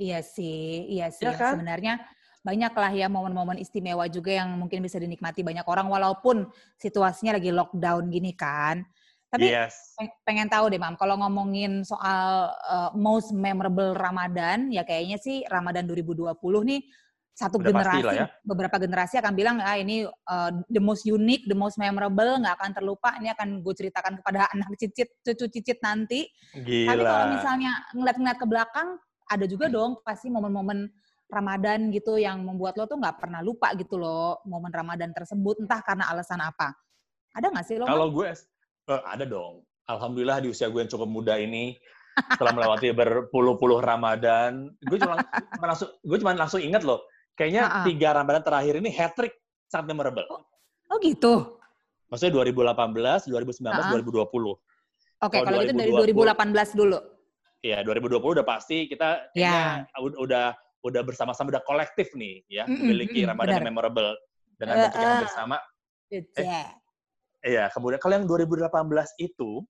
Iya 0.00 0.24
sih, 0.24 0.88
iya 0.88 1.12
sih. 1.12 1.28
Ya 1.28 1.36
kan? 1.36 1.60
Sebenarnya 1.60 2.00
banyak 2.40 2.72
lah 2.72 2.92
ya 2.96 3.06
momen-momen 3.12 3.60
istimewa 3.60 4.08
juga 4.08 4.40
yang 4.40 4.56
mungkin 4.56 4.80
bisa 4.80 4.96
dinikmati 4.96 5.44
banyak 5.44 5.64
orang 5.68 5.92
walaupun 5.92 6.48
situasinya 6.80 7.36
lagi 7.36 7.52
lockdown 7.52 8.08
gini 8.08 8.32
kan. 8.32 8.80
Tapi 9.30 9.46
yes. 9.46 9.94
peng- 9.94 10.18
pengen 10.26 10.48
tahu 10.50 10.72
deh, 10.72 10.80
Mam, 10.80 10.98
kalau 10.98 11.14
ngomongin 11.20 11.86
soal 11.86 12.50
uh, 12.66 12.90
most 12.98 13.30
memorable 13.30 13.94
Ramadan, 13.94 14.74
ya 14.74 14.82
kayaknya 14.82 15.22
sih 15.22 15.46
Ramadan 15.46 15.86
2020 15.86 16.34
nih 16.66 16.82
satu 17.30 17.56
Udah 17.56 17.72
generasi, 17.72 18.20
ya. 18.20 18.26
beberapa 18.42 18.76
generasi 18.76 19.16
akan 19.16 19.32
bilang 19.32 19.56
ah 19.64 19.78
ini 19.78 20.04
uh, 20.04 20.50
the 20.66 20.82
most 20.82 21.06
unique, 21.06 21.46
the 21.46 21.54
most 21.54 21.78
memorable, 21.78 22.36
nggak 22.42 22.58
akan 22.58 22.70
terlupa. 22.74 23.16
Ini 23.22 23.32
akan 23.32 23.62
gue 23.62 23.74
ceritakan 23.76 24.18
kepada 24.20 24.44
anak 24.56 24.74
cicit, 24.76 25.08
cucu 25.22 25.46
cicit 25.46 25.78
nanti. 25.80 26.26
Gila. 26.52 26.90
Tapi 26.90 27.02
kalau 27.06 27.26
misalnya 27.30 27.72
ngeliat-ngeliat 27.94 28.38
ke 28.40 28.46
belakang, 28.50 28.88
ada 29.30 29.44
juga 29.46 29.70
dong 29.70 30.02
pasti 30.02 30.26
momen-momen 30.26 30.90
Ramadan 31.30 31.94
gitu 31.94 32.18
yang 32.18 32.42
membuat 32.42 32.74
lo 32.74 32.84
tuh 32.84 32.98
nggak 32.98 33.22
pernah 33.22 33.38
lupa 33.40 33.70
gitu 33.78 33.94
loh 33.96 34.42
momen 34.44 34.74
Ramadan 34.74 35.14
tersebut, 35.14 35.62
entah 35.62 35.78
karena 35.80 36.10
alasan 36.10 36.42
apa. 36.42 36.74
Ada 37.30 37.46
nggak 37.48 37.66
sih 37.66 37.78
lo? 37.78 37.86
Kalau 37.86 38.10
gue 38.10 38.26
eh, 38.26 39.02
ada 39.06 39.22
dong. 39.22 39.62
Alhamdulillah 39.86 40.42
di 40.42 40.50
usia 40.50 40.66
gue 40.66 40.82
yang 40.82 40.90
cukup 40.90 41.06
muda 41.06 41.34
ini 41.38 41.78
setelah 42.34 42.52
melewati 42.52 42.90
berpuluh-puluh 42.90 43.78
Ramadan, 43.78 44.74
gue 44.82 44.98
cuma 44.98 45.22
langsung 45.62 45.88
gue 46.02 46.18
cuma 46.18 46.34
langsung 46.34 46.58
ingat 46.60 46.82
loh. 46.82 47.06
Kayaknya 47.38 47.62
Ha-ha. 47.70 47.86
tiga 47.86 48.08
Ramadan 48.12 48.42
terakhir 48.42 48.74
ini 48.82 48.90
hat 48.92 49.14
trick 49.14 49.34
sangat 49.70 49.94
memorable. 49.94 50.26
Oh 50.90 50.98
gitu. 50.98 51.56
Maksudnya 52.10 52.34
2018, 52.42 53.30
2019, 53.30 53.70
Ha-ha. 53.70 53.94
2020. 53.94 54.26
Oke, 55.22 55.36
Kalau 55.38 55.46
kalau 55.46 55.58
gitu 55.62 55.72
dari 55.78 55.92
2020. 55.94 56.34
2018 56.34 56.74
dulu. 56.74 56.98
Iya, 57.60 57.78
2020 57.86 58.34
udah 58.40 58.46
pasti 58.46 58.88
kita 58.90 59.30
Ya. 59.32 59.52
kayaknya 59.86 60.00
ud- 60.02 60.18
udah 60.18 60.46
udah 60.80 61.02
bersama-sama 61.04 61.52
udah 61.52 61.64
kolektif 61.64 62.12
nih 62.16 62.40
ya 62.48 62.64
Mm-mm, 62.64 62.88
memiliki 62.88 63.20
mm-mm, 63.22 63.30
Ramadan 63.36 63.48
benar. 63.52 63.58
yang 63.60 63.68
memorable 63.68 64.10
dengan 64.56 64.74
Eh, 64.76 64.82
bentuk 64.88 65.00
yang 65.00 65.12
eh. 65.12 65.22
bersama. 65.24 65.56
Yeah. 66.10 66.68
Iya, 67.40 67.64
kemudian 67.72 68.00
kalau 68.02 68.14
yang 68.20 68.26
2018 68.28 68.68
itu 69.22 69.64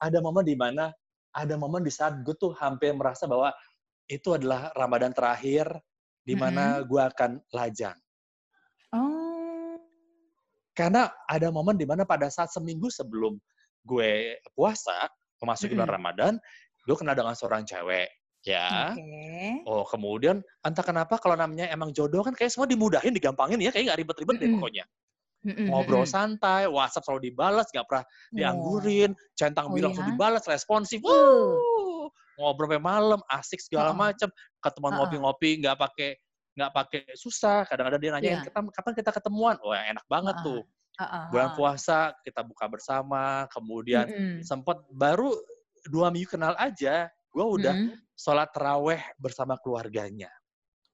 ada 0.00 0.18
momen 0.24 0.44
di 0.44 0.56
mana 0.56 0.88
ada 1.34 1.54
momen 1.58 1.84
di 1.84 1.92
saat 1.92 2.22
gue 2.24 2.32
tuh 2.38 2.56
hampir 2.56 2.94
merasa 2.96 3.28
bahwa 3.28 3.52
itu 4.08 4.32
adalah 4.36 4.72
Ramadan 4.72 5.12
terakhir 5.12 5.68
di 6.24 6.32
mana 6.38 6.80
gue 6.80 7.02
akan 7.02 7.40
lajang. 7.52 7.96
Karena 10.74 11.06
ada 11.30 11.48
momen 11.54 11.78
di 11.78 11.86
mana 11.86 12.02
pada 12.02 12.26
saat 12.32 12.50
seminggu 12.50 12.90
sebelum 12.90 13.38
gue 13.86 14.38
puasa, 14.56 15.06
memasuki 15.38 15.76
bulan 15.76 15.86
Mm-mm. 15.86 15.98
Ramadan, 16.00 16.32
gue 16.82 16.96
kenal 16.98 17.14
dengan 17.14 17.34
seorang 17.36 17.62
cewek. 17.62 18.10
Ya. 18.44 18.92
Oke. 18.92 19.64
Oh, 19.64 19.84
kemudian 19.88 20.44
entah 20.60 20.84
kenapa 20.84 21.16
kalau 21.16 21.32
namanya 21.32 21.64
emang 21.72 21.96
jodoh 21.96 22.20
kan 22.20 22.36
kayak 22.36 22.52
semua 22.52 22.68
dimudahin, 22.68 23.16
digampangin 23.16 23.56
ya, 23.56 23.72
kayak 23.72 23.92
nggak 23.92 23.98
ribet-ribet 24.04 24.36
deh 24.36 24.48
Mm-mm. 24.52 24.56
pokoknya. 24.60 24.84
Mm-mm, 25.44 25.66
Ngobrol 25.72 26.04
santai, 26.04 26.68
WhatsApp 26.68 27.04
selalu 27.08 27.32
dibalas, 27.32 27.66
nggak 27.72 27.86
pernah 27.88 28.04
Oh. 28.04 28.36
dianggurin, 28.36 29.10
centang 29.32 29.72
Oh, 29.72 29.76
bilang 29.76 29.92
ya? 29.92 29.96
selalu 29.96 30.08
dibalas, 30.12 30.44
responsif. 30.44 31.00
Uh. 31.00 32.12
Ngobrol 32.36 32.68
sampai 32.68 32.82
malam, 32.82 33.20
asik 33.32 33.60
segala 33.64 33.96
Heeh. 33.96 34.12
macem, 34.12 34.28
ketemuan 34.60 34.92
Heeh. 34.92 35.00
ngopi-ngopi, 35.00 35.50
nggak 35.64 35.76
pakai 35.80 36.10
nggak 36.54 36.70
pakai 36.70 37.02
susah. 37.16 37.64
Kadang-kadang 37.66 38.00
dia 38.04 38.12
nanyain, 38.12 38.40
Iya. 38.44 38.52
kapan, 38.52 38.92
kita 38.94 39.10
ketemuan? 39.10 39.56
Wah, 39.64 39.88
enak 39.88 40.04
banget 40.04 40.36
Heeh. 40.36 40.44
tuh. 40.44 40.62
Heeh, 41.00 41.24
Bulan 41.32 41.50
puasa 41.56 42.12
kita 42.22 42.44
buka 42.44 42.68
bersama, 42.68 43.48
kemudian 43.50 44.06
Mm-mm. 44.06 44.44
sempat 44.44 44.78
baru 44.92 45.32
dua 45.90 46.08
minggu 46.12 46.36
kenal 46.36 46.54
aja, 46.60 47.08
gue 47.34 47.46
udah 47.58 47.74
Mm-mm. 47.74 47.98
sholat 48.14 48.48
teraweh 48.54 49.02
bersama 49.18 49.58
keluarganya. 49.58 50.30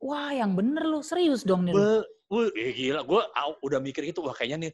Wah, 0.01 0.33
yang 0.33 0.57
bener 0.57 0.89
lu. 0.89 1.05
Serius 1.05 1.45
dong 1.45 1.69
nih. 1.69 1.77
Be, 1.77 2.01
wih, 2.33 2.49
eh, 2.57 2.73
gila, 2.73 3.05
gue 3.05 3.21
udah 3.61 3.79
mikir 3.85 4.09
gitu, 4.09 4.25
wah 4.25 4.33
kayaknya 4.33 4.69
nih 4.69 4.73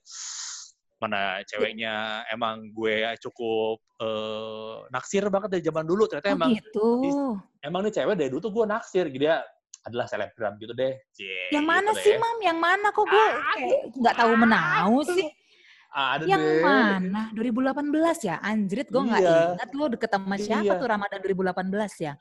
mana 0.97 1.45
ceweknya 1.45 2.25
emang 2.33 2.73
gue 2.73 3.05
cukup 3.21 3.83
eh, 4.01 4.77
naksir 4.95 5.27
banget 5.27 5.59
dari 5.59 5.63
zaman 5.67 5.85
dulu. 5.85 6.07
Ternyata 6.07 6.31
Oh 6.31 6.37
emang 6.39 6.51
gitu. 6.55 6.89
emang 7.61 7.81
nih 7.83 7.93
cewek 7.99 8.15
dari 8.15 8.31
dulu 8.31 8.41
tuh 8.47 8.53
gue 8.55 8.65
naksir, 8.71 9.11
dia 9.11 9.43
adalah 9.83 10.07
selebgram 10.07 10.55
gitu 10.63 10.73
deh. 10.75 10.95
Cie, 11.11 11.51
Yang 11.51 11.67
mana 11.67 11.91
gitu 11.95 12.03
sih, 12.07 12.13
deh. 12.15 12.23
Mam? 12.23 12.39
Yang 12.43 12.59
mana 12.63 12.87
kok 12.95 13.07
gue 13.11 13.27
nggak 13.99 14.15
tahu 14.15 14.33
menau 14.39 14.93
sih? 15.03 15.27
Ada 15.89 16.25
Yang 16.27 16.45
deh. 16.45 16.61
mana? 16.63 17.23
2018 17.33 18.19
ya? 18.23 18.37
Anjrit, 18.39 18.89
gue 18.89 19.03
nggak 19.03 19.23
Iya. 19.23 19.37
ingat 19.55 19.71
lu 19.73 19.85
deket 19.89 20.11
sama 20.11 20.37
siapa 20.37 20.65
Iya. 20.67 20.81
tuh 20.81 20.89
Ramadan 20.89 21.19
2018 21.21 21.93
ya? 21.99 22.13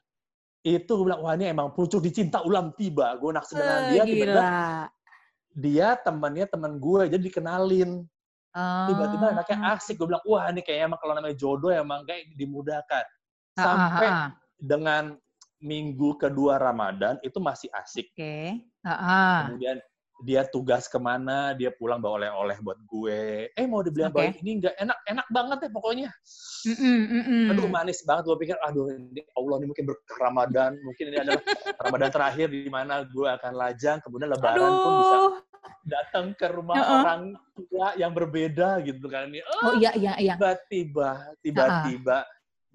Itu 0.62 0.91
gue 0.98 1.05
bilang, 1.05 1.22
wah 1.22 1.34
ini 1.34 1.45
emang 1.48 1.69
pucuk 1.72 2.00
dicinta 2.00 2.41
ulam 2.41 2.74
tiba. 2.74 3.13
Gue 3.15 3.29
naksir 3.29 3.55
dengan 3.55 3.77
Eh, 3.77 3.89
dia, 3.91 4.03
tiba-tiba 4.03 4.34
gila. 4.34 4.53
dia 5.53 5.88
temannya 5.95 6.45
teman 6.48 6.74
gue, 6.75 7.01
jadi 7.07 7.22
dikenalin. 7.22 7.91
Tiba-tiba 8.88 9.25
anaknya 9.31 9.57
Ah. 9.62 9.75
asik. 9.75 9.95
Gue 9.95 10.07
bilang, 10.07 10.24
wah 10.24 10.48
ini 10.48 10.60
kayak 10.60 10.88
emang 10.88 11.00
kalau 11.00 11.13
namanya 11.13 11.36
jodoh 11.36 11.69
emang 11.69 12.01
kayak 12.03 12.31
dimudahkan. 12.34 13.03
Ah, 13.53 13.60
ah, 13.60 13.63
Sampai 13.63 14.07
ah, 14.07 14.15
ah. 14.15 14.29
dengan 14.55 15.03
minggu 15.60 16.15
kedua 16.15 16.55
Ramadan 16.55 17.19
itu 17.19 17.38
masih 17.38 17.67
asik. 17.75 18.12
Oke. 18.12 18.63
Ah, 18.81 18.91
ah. 18.91 19.38
Kemudian 19.51 19.77
dia 20.24 20.48
tugas 20.48 20.88
ke 20.88 20.95
mana, 20.95 21.51
dia 21.51 21.75
pulang 21.75 22.00
bawa 22.00 22.24
oleh-oleh 22.24 22.57
buat 22.63 22.79
gue. 22.88 23.51
Eh 23.51 23.65
mau 23.67 23.84
dibeliin 23.84 24.13
bawa 24.13 24.31
ini 24.31 24.63
enggak 24.63 24.75
enak, 24.79 24.98
enak 25.12 25.27
banget 25.27 25.57
deh 25.67 25.72
pokoknya. 25.75 26.10
Mm-mm, 26.65 27.00
mm-mm. 27.12 27.51
Aduh 27.51 27.67
manis 27.67 28.00
banget. 28.07 28.24
Gue 28.31 28.38
pikir, 28.39 28.55
aduh 28.63 28.88
ini 28.95 29.22
Allah 29.36 29.55
ini 29.60 29.65
mungkin 29.67 29.86
berkah 29.91 30.17
Ramadan. 30.24 30.72
Mungkin 30.79 31.05
ini 31.12 31.17
adalah 31.19 31.43
Ramadan 31.84 32.10
terakhir 32.15 32.48
di 32.48 32.69
mana 32.72 33.03
gue 33.03 33.27
akan 33.27 33.53
lajang. 33.60 33.98
Kemudian 34.00 34.31
Lebaran 34.31 34.74
pun 34.79 34.91
bisa 35.03 35.15
Aduh. 35.19 35.34
datang 35.84 36.25
ke 36.31 36.48
rumah 36.48 36.77
Heeh. 36.79 36.93
orang 36.95 37.22
tua 37.57 37.88
yang 38.00 38.12
berbeda 38.15 38.79
gitu 38.88 39.05
kan. 39.12 39.27
Oh, 39.27 39.67
Oh 39.67 39.74
iya, 39.75 39.91
iya, 40.00 40.13
iya. 40.15 40.34
tiba-tiba, 40.39 41.36
tiba-tiba 41.43 42.24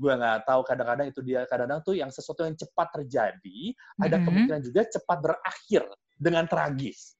gue 0.01 0.13
nggak 0.17 0.49
tahu 0.49 0.61
kadang-kadang 0.65 1.13
itu 1.13 1.21
dia 1.21 1.45
kadang-kadang 1.45 1.85
tuh 1.85 1.93
yang 1.93 2.09
sesuatu 2.09 2.49
yang 2.49 2.57
cepat 2.57 2.89
terjadi 3.01 3.61
ada 4.01 4.17
Mm-mm. 4.17 4.25
kemungkinan 4.25 4.61
juga 4.65 4.81
cepat 4.89 5.19
berakhir 5.21 5.85
dengan 6.17 6.49
tragis. 6.49 7.20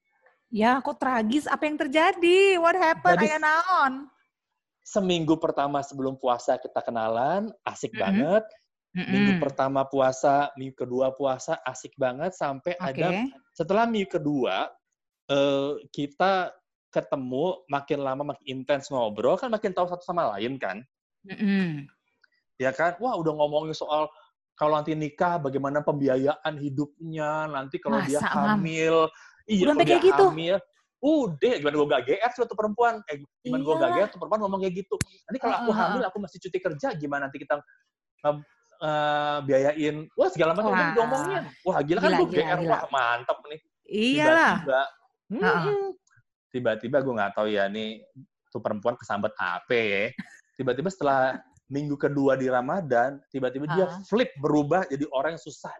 Ya, 0.51 0.83
kok 0.83 0.99
tragis? 0.99 1.47
Apa 1.47 1.63
yang 1.63 1.79
terjadi? 1.79 2.59
What 2.59 2.75
happened? 2.75 3.23
Jadi- 3.23 3.39
naon? 3.39 4.11
Seminggu 4.83 5.39
pertama 5.39 5.79
sebelum 5.79 6.19
puasa 6.19 6.59
kita 6.59 6.83
kenalan, 6.83 7.47
asik 7.63 7.95
Mm-mm. 7.95 8.03
banget. 8.03 8.43
Minggu 8.91 9.39
Mm-mm. 9.39 9.43
pertama 9.47 9.87
puasa, 9.87 10.51
minggu 10.59 10.75
kedua 10.83 11.15
puasa, 11.15 11.55
asik 11.63 11.95
banget. 11.95 12.35
Sampai 12.35 12.75
Oke. 12.75 12.99
ada, 12.99 13.23
setelah 13.55 13.87
minggu 13.87 14.19
kedua, 14.19 14.67
eh, 15.31 15.79
kita 15.95 16.51
ketemu, 16.91 17.63
makin 17.71 17.99
lama 18.03 18.35
makin 18.35 18.45
intens 18.51 18.91
ngobrol, 18.91 19.39
kan 19.39 19.47
makin 19.47 19.71
tahu 19.71 19.87
satu 19.87 20.03
sama 20.03 20.35
lain 20.35 20.59
kan. 20.59 20.83
Mm-mm. 21.23 21.87
ya 22.59 22.75
kan? 22.75 22.99
Wah, 22.99 23.15
udah 23.15 23.31
ngomongin 23.37 23.71
soal 23.77 24.11
kalau 24.59 24.75
nanti 24.77 24.93
nikah 24.93 25.39
bagaimana 25.39 25.79
pembiayaan 25.81 26.53
hidupnya, 26.59 27.47
nanti 27.47 27.79
kalau 27.79 28.03
dia 28.03 28.19
Masa, 28.19 28.53
Mam? 28.59 28.61
Iya 29.49 29.63
Udah 29.65 29.73
sampai 29.73 29.87
kayak 29.87 30.03
gitu? 30.05 30.25
hamil, 30.29 30.55
udah 31.01 31.53
gimana 31.57 31.75
gue 31.77 31.87
gak 31.89 32.03
GR 32.05 32.31
tuh 32.45 32.57
perempuan, 32.57 32.93
eh 33.09 33.17
gimana 33.41 33.61
gue 33.65 33.73
gak 33.73 33.81
Iyalah. 33.81 33.97
GR 34.05 34.09
tuh 34.13 34.19
perempuan 34.21 34.41
ngomong 34.45 34.59
kayak 34.61 34.75
gitu. 34.85 34.95
Nanti 35.25 35.37
kalau 35.41 35.55
aku 35.65 35.71
hamil, 35.73 36.01
aku 36.05 36.17
masih 36.21 36.37
cuti 36.43 36.57
kerja, 36.61 36.87
gimana 36.93 37.21
nanti 37.29 37.37
kita 37.41 37.55
nge- 37.57 38.45
eh, 38.81 39.37
biayain, 39.45 39.95
wah 40.17 40.29
segala 40.29 40.51
macam 40.57 40.73
Wah. 40.73 40.93
diomongin. 40.93 41.43
Wah 41.65 41.77
gila 41.85 41.99
kan 42.01 42.11
gue 42.17 42.27
GR, 42.33 42.57
gila. 42.65 42.69
wah 42.69 42.83
mantep 42.89 43.37
nih. 43.49 43.59
Iyalah. 43.91 44.51
Tiba-tiba, 44.61 44.81
hmm, 45.29 45.93
tiba-tiba 46.51 46.97
gue 47.01 47.13
nggak 47.17 47.33
tahu 47.37 47.47
ya 47.49 47.65
nih 47.69 48.01
tuh 48.51 48.59
perempuan 48.59 48.97
kesambet 48.99 49.31
apa 49.39 49.71
ya. 49.73 50.11
Tiba-tiba 50.59 50.89
setelah 50.91 51.39
minggu 51.71 51.95
kedua 51.95 52.35
di 52.35 52.51
Ramadan, 52.51 53.15
tiba-tiba 53.31 53.63
dia 53.71 53.87
flip 54.03 54.35
berubah 54.35 54.83
jadi 54.91 55.07
orang 55.15 55.39
yang 55.39 55.43
susah 55.43 55.71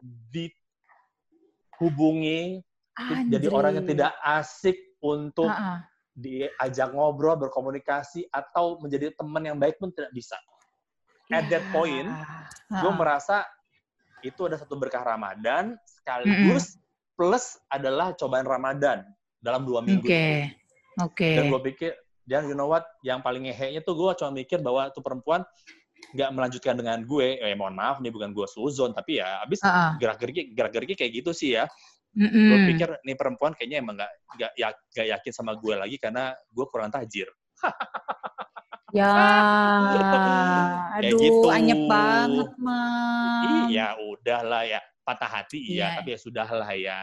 dihubungi, 1.75 2.63
jadi 3.29 3.47
orang 3.49 3.81
yang 3.81 3.85
tidak 3.87 4.13
asik 4.21 4.77
untuk 5.01 5.49
Heeh. 5.49 5.79
diajak 6.11 6.91
ngobrol, 6.91 7.39
berkomunikasi, 7.39 8.27
atau 8.29 8.77
menjadi 8.83 9.15
teman 9.15 9.43
yang 9.47 9.57
baik 9.57 9.79
pun 9.79 9.89
tidak 9.95 10.11
bisa. 10.11 10.35
At 11.31 11.47
that 11.47 11.67
Ya. 11.67 11.71
point, 11.71 12.09
Gue 12.71 12.91
merasa 12.95 13.43
itu 14.23 14.47
ada 14.47 14.55
satu 14.55 14.79
berkah 14.79 15.03
Ramadan, 15.03 15.75
sekaligus 15.83 16.79
plus 17.19 17.59
adalah 17.67 18.15
cobaan 18.15 18.47
Ramadan 18.47 19.03
dalam 19.43 19.67
dua 19.67 19.83
minggu 19.83 20.07
Oke. 20.07 20.15
itu. 20.15 20.33
Oke. 21.03 21.29
Dan 21.35 21.51
gue 21.51 21.59
pikir, 21.67 21.91
dan 22.23 22.47
you 22.47 22.55
know 22.55 22.71
what, 22.71 22.87
yang 23.03 23.19
paling 23.19 23.43
ngehenya 23.43 23.83
tuh 23.83 23.93
gue 23.93 24.11
cuma 24.15 24.31
mikir 24.31 24.63
bahwa 24.63 24.87
tuh 24.95 25.03
perempuan 25.03 25.43
nggak 26.15 26.29
melanjutkan 26.31 26.79
dengan 26.79 27.03
gue. 27.03 27.37
Eh 27.43 27.53
mohon 27.59 27.75
maaf 27.75 27.99
nih 27.99 28.09
bukan 28.09 28.31
gue 28.31 28.47
suzon, 28.47 28.95
tapi 28.95 29.19
ya 29.19 29.43
abis 29.43 29.59
Heeh. 29.61 29.99
gerak-geriki 29.99 30.55
gerak-geriki 30.55 30.93
kayak 30.95 31.11
gitu 31.21 31.31
sih 31.35 31.59
ya. 31.59 31.67
Mm-mm. 32.11 32.47
Gue 32.51 32.59
pikir 32.75 32.89
nih 33.07 33.15
perempuan 33.15 33.55
kayaknya 33.55 33.79
emang 33.79 33.95
nggak 33.95 34.11
nggak 34.35 34.51
ya, 34.59 34.67
nggak 34.75 35.07
yakin 35.15 35.31
sama 35.31 35.55
gue 35.55 35.75
lagi 35.79 35.95
karena 35.95 36.35
gue 36.51 36.65
kurang 36.67 36.91
tajir. 36.91 37.27
Ya, 38.91 39.07
aduh, 40.99 41.15
gitu. 41.15 41.47
anyep 41.47 41.87
banget, 41.87 42.51
Mam. 42.59 43.71
Iya 43.71 43.95
udahlah 44.03 44.67
ya 44.67 44.83
patah 45.07 45.31
hati 45.31 45.63
iya, 45.63 45.95
Iya. 45.95 45.95
tapi 45.95 46.09
ya 46.11 46.19
sudahlah 46.19 46.71
ya. 46.75 46.99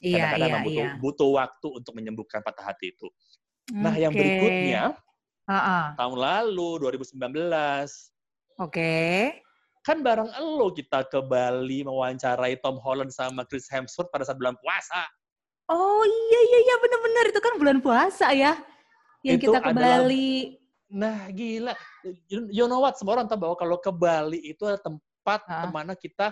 Iya, 0.00 0.32
Kadang-kadang 0.32 0.48
iya, 0.48 0.64
butuh, 0.64 0.86
iya. 0.88 0.96
butuh 0.96 1.30
waktu 1.36 1.68
untuk 1.76 1.92
menyembuhkan 1.92 2.40
patah 2.40 2.72
hati 2.72 2.96
itu. 2.96 3.12
Nah, 3.68 3.92
yang 4.00 4.16
Oke. 4.16 4.20
berikutnya, 4.24 4.96
Heeh. 5.44 5.84
tahun 6.00 6.16
lalu, 6.16 6.68
2019, 6.80 8.16
Oke. 8.56 9.36
Kan 9.86 10.02
bareng 10.02 10.26
elo 10.34 10.74
kita 10.74 11.06
ke 11.06 11.22
Bali 11.22 11.86
mewawancarai 11.86 12.58
Tom 12.58 12.82
Holland 12.82 13.14
sama 13.14 13.46
Chris 13.46 13.70
Hemsworth 13.70 14.10
pada 14.10 14.26
saat 14.26 14.34
bulan 14.34 14.58
puasa. 14.58 15.06
Oh 15.70 16.02
iya 16.02 16.40
iya 16.42 16.58
iya 16.66 16.74
benar-benar 16.82 17.24
itu 17.30 17.38
kan 17.38 17.54
bulan 17.54 17.78
puasa 17.78 18.34
ya. 18.34 18.58
Yang 19.22 19.36
Itu 19.38 19.44
kita 19.46 19.58
ke 19.62 19.70
adalah- 19.70 20.02
Bali. 20.02 20.58
Nah, 20.86 21.26
gila. 21.30 21.74
You, 22.30 22.46
you 22.50 22.64
know 22.66 22.78
what? 22.78 22.94
Semua 22.94 23.18
orang 23.18 23.26
tahu 23.26 23.42
bahwa 23.42 23.58
kalau 23.58 23.78
ke 23.78 23.90
Bali 23.90 24.38
itu 24.42 24.62
ada 24.66 24.78
tempat 24.78 25.42
di 25.42 25.66
mana 25.70 25.98
kita 25.98 26.30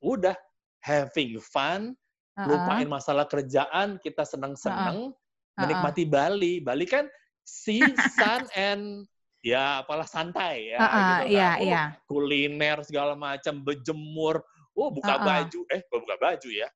udah 0.00 0.36
having 0.80 1.40
fun, 1.40 1.96
Heeh. 2.36 2.44
lupain 2.48 2.88
masalah 2.88 3.24
kerjaan, 3.24 3.96
kita 4.00 4.24
seneng-seneng, 4.24 5.12
Heeh. 5.12 5.56
menikmati 5.56 6.04
Bali. 6.04 6.60
Bali 6.60 6.84
kan 6.84 7.08
sea, 7.40 7.84
sun, 8.20 8.44
and 8.52 9.08
ya 9.40 9.80
apalah 9.84 10.04
santai 10.04 10.76
ya. 10.76 10.78
Heeh, 10.80 11.00
gitu 11.00 11.24
kan. 11.36 11.56
Iya 11.60 11.82
Oh, 11.84 11.88
kuliner 12.08 12.78
segala 12.84 13.12
macam, 13.16 13.64
berjemur, 13.64 14.44
oh 14.76 14.88
buka 14.92 15.16
Uh-uh. 15.16 15.26
baju, 15.26 15.60
eh 15.72 15.80
gua 15.88 15.98
buka 16.04 16.16
baju 16.20 16.48
ya. 16.48 16.68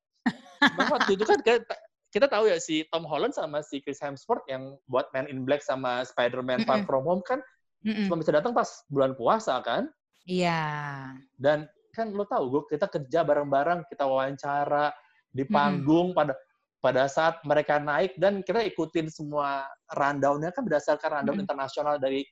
Nah, 0.61 0.87
waktu 0.89 1.13
itu 1.13 1.23
kan 1.25 1.39
kita, 1.45 1.75
kita 2.09 2.25
tahu 2.25 2.49
ya 2.49 2.57
si 2.57 2.81
Tom 2.89 3.05
Holland 3.05 3.37
sama 3.37 3.61
si 3.61 3.83
Chris 3.83 4.01
Hemsworth 4.01 4.47
yang 4.49 4.73
buat 4.89 5.11
Man 5.13 5.29
in 5.29 5.45
Black 5.45 5.61
sama 5.61 6.01
Spider-Man 6.07 6.65
Far 6.65 6.81
Mm-mm. 6.81 6.89
From 6.89 7.05
Home 7.05 7.21
kan 7.21 7.43
Mm-mm. 7.85 8.09
cuma 8.09 8.17
bisa 8.17 8.33
datang 8.33 8.55
pas 8.55 8.81
bulan 8.89 9.13
puasa 9.13 9.61
kan. 9.61 9.85
Iya. 10.25 11.13
Dan 11.37 11.69
kan 11.93 12.09
lo 12.09 12.25
tahu 12.25 12.49
gue 12.49 12.61
kita 12.73 12.89
kerja 12.89 13.21
bareng-bareng, 13.21 13.85
kita 13.91 14.09
wawancara 14.09 14.89
di 15.29 15.45
panggung 15.45 16.15
pada 16.15 16.33
pada 16.81 17.05
saat 17.09 17.41
mereka 17.45 17.77
naik 17.77 18.13
dan 18.17 18.41
kita 18.41 18.61
ikutin 18.61 19.09
semua 19.09 19.65
rundown-nya 19.93 20.49
kan 20.55 20.65
berdasarkan 20.65 21.21
rundown 21.21 21.37
Mm-mm. 21.37 21.45
internasional 21.45 22.01
dari 22.01 22.25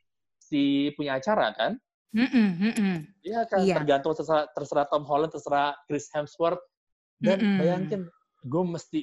si 0.54 0.94
punya 0.94 1.18
acara 1.18 1.50
kan. 1.58 1.82
Mm-mm, 2.14 2.50
mm-mm. 2.62 2.96
Iya 3.26 3.42
kan, 3.50 3.66
Iya. 3.66 3.82
tergantung 3.82 4.14
terserah, 4.14 4.46
terserah 4.54 4.86
Tom 4.86 5.02
Holland, 5.02 5.34
terserah 5.34 5.74
Chris 5.90 6.06
Hemsworth. 6.14 6.62
Dan 7.18 7.42
Mm-mm. 7.42 7.58
bayangin, 7.58 8.02
gue 8.46 8.64
mesti 8.70 9.02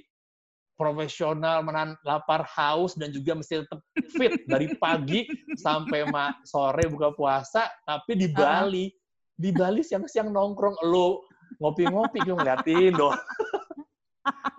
profesional, 0.78 1.66
menahan 1.66 1.98
lapar, 2.06 2.46
haus, 2.46 2.94
dan 2.94 3.10
juga 3.10 3.34
mesti 3.34 3.66
tetap 3.66 3.82
fit 4.14 4.38
dari 4.52 4.78
pagi 4.78 5.26
sampai 5.58 6.06
ma 6.06 6.30
sore 6.46 6.86
buka 6.86 7.10
puasa. 7.10 7.66
Tapi 7.82 8.14
di 8.14 8.30
Bali, 8.30 8.86
uh. 8.86 8.94
di 9.34 9.50
Bali 9.50 9.82
siang-siang 9.82 10.30
nongkrong, 10.30 10.86
lo 10.86 11.26
ngopi-ngopi, 11.58 12.22
gue 12.22 12.36
ngeliatin 12.38 12.94
dong. 12.94 13.18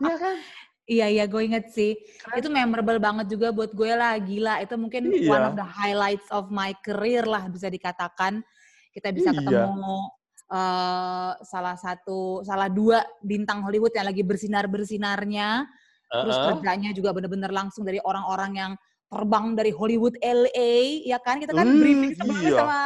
Iya 0.01 0.17
kan? 0.17 0.35
Iya, 0.91 1.07
iya, 1.07 1.23
gue 1.23 1.39
inget 1.39 1.71
sih. 1.71 1.95
Itu 2.35 2.51
memorable 2.51 2.99
banget 2.99 3.31
juga 3.31 3.55
buat 3.55 3.71
gue 3.71 3.91
lah, 3.95 4.19
gila. 4.19 4.59
Itu 4.59 4.75
mungkin 4.75 5.07
iya. 5.07 5.31
one 5.31 5.45
of 5.47 5.55
the 5.55 5.63
highlights 5.63 6.27
of 6.35 6.51
my 6.51 6.75
career 6.83 7.23
lah, 7.23 7.47
bisa 7.47 7.71
dikatakan. 7.71 8.43
Kita 8.91 9.15
bisa 9.15 9.31
iya. 9.31 9.39
ketemu 9.39 9.99
uh, 10.51 11.31
salah 11.47 11.79
satu, 11.79 12.43
salah 12.43 12.67
dua 12.67 13.07
bintang 13.23 13.63
Hollywood 13.63 13.95
yang 13.95 14.11
lagi 14.11 14.19
bersinar-bersinarnya 14.19 15.63
Terus 16.11 16.35
uh 16.35 16.39
-huh. 16.43 16.49
kerjanya 16.59 16.91
juga 16.91 17.15
bener-bener 17.15 17.51
langsung 17.55 17.87
dari 17.87 18.03
orang-orang 18.03 18.51
yang 18.59 18.71
terbang 19.07 19.55
dari 19.55 19.71
Hollywood 19.71 20.19
LA, 20.19 21.07
ya 21.07 21.19
kan? 21.23 21.39
Kita 21.39 21.55
kan 21.55 21.67
uh, 21.67 21.79
briefing 21.79 22.11
sebelumnya 22.19 22.51
iya. 22.51 22.59
sama 22.59 22.79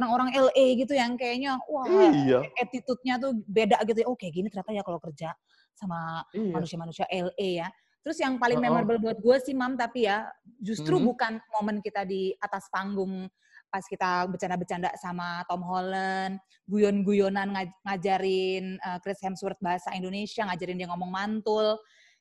orang-orang 0.00 0.28
LA 0.48 0.66
gitu 0.80 0.94
yang 0.96 1.18
kayaknya 1.18 1.58
wah 1.66 1.84
iya. 1.84 2.40
attitude-nya 2.56 3.20
tuh 3.20 3.36
beda 3.44 3.84
gitu. 3.84 4.06
Oh 4.06 4.16
kayak 4.16 4.32
gini 4.32 4.46
ternyata 4.48 4.70
ya 4.72 4.82
kalau 4.86 5.02
kerja 5.02 5.34
sama 5.74 6.24
iya. 6.34 6.52
manusia-manusia 6.54 7.06
iya. 7.10 7.28
LA 7.30 7.48
ya. 7.66 7.68
Terus 8.00 8.16
yang 8.16 8.40
paling 8.40 8.58
-oh. 8.58 8.64
memorable 8.64 8.98
buat 8.98 9.18
gue 9.20 9.36
sih 9.44 9.52
Mam 9.52 9.76
tapi 9.76 10.08
ya 10.08 10.24
justru 10.60 10.96
mm 10.96 11.00
-hmm. 11.00 11.10
bukan 11.12 11.32
momen 11.58 11.76
kita 11.84 12.08
di 12.08 12.32
atas 12.40 12.66
panggung 12.72 13.28
pas 13.70 13.86
kita 13.86 14.26
bercanda-bercanda 14.26 14.90
sama 14.98 15.46
Tom 15.46 15.62
Holland, 15.62 16.42
guyon-guyonan 16.66 17.54
ngajarin 17.86 18.82
uh, 18.82 18.98
Chris 18.98 19.22
Hemsworth 19.22 19.62
bahasa 19.62 19.94
Indonesia, 19.94 20.42
ngajarin 20.42 20.74
dia 20.74 20.90
ngomong 20.90 21.06
mantul. 21.06 21.78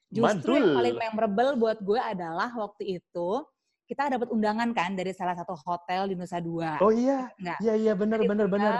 Justru 0.10 0.54
Mantul. 0.54 0.58
yang 0.58 0.78
paling 0.78 0.96
memorable 0.98 1.52
buat 1.58 1.78
gue 1.82 2.00
adalah 2.02 2.50
waktu 2.54 3.02
itu 3.02 3.30
kita 3.90 4.10
dapat 4.10 4.30
undangan 4.30 4.70
kan 4.74 4.94
dari 4.94 5.14
salah 5.14 5.34
satu 5.34 5.58
hotel 5.66 6.10
di 6.10 6.16
Nusa 6.18 6.38
Dua. 6.38 6.78
Oh 6.82 6.94
iya, 6.94 7.30
Nggak. 7.42 7.58
iya 7.66 7.74
iya 7.74 7.94
benar 7.98 8.22
benar 8.22 8.46
benar. 8.46 8.74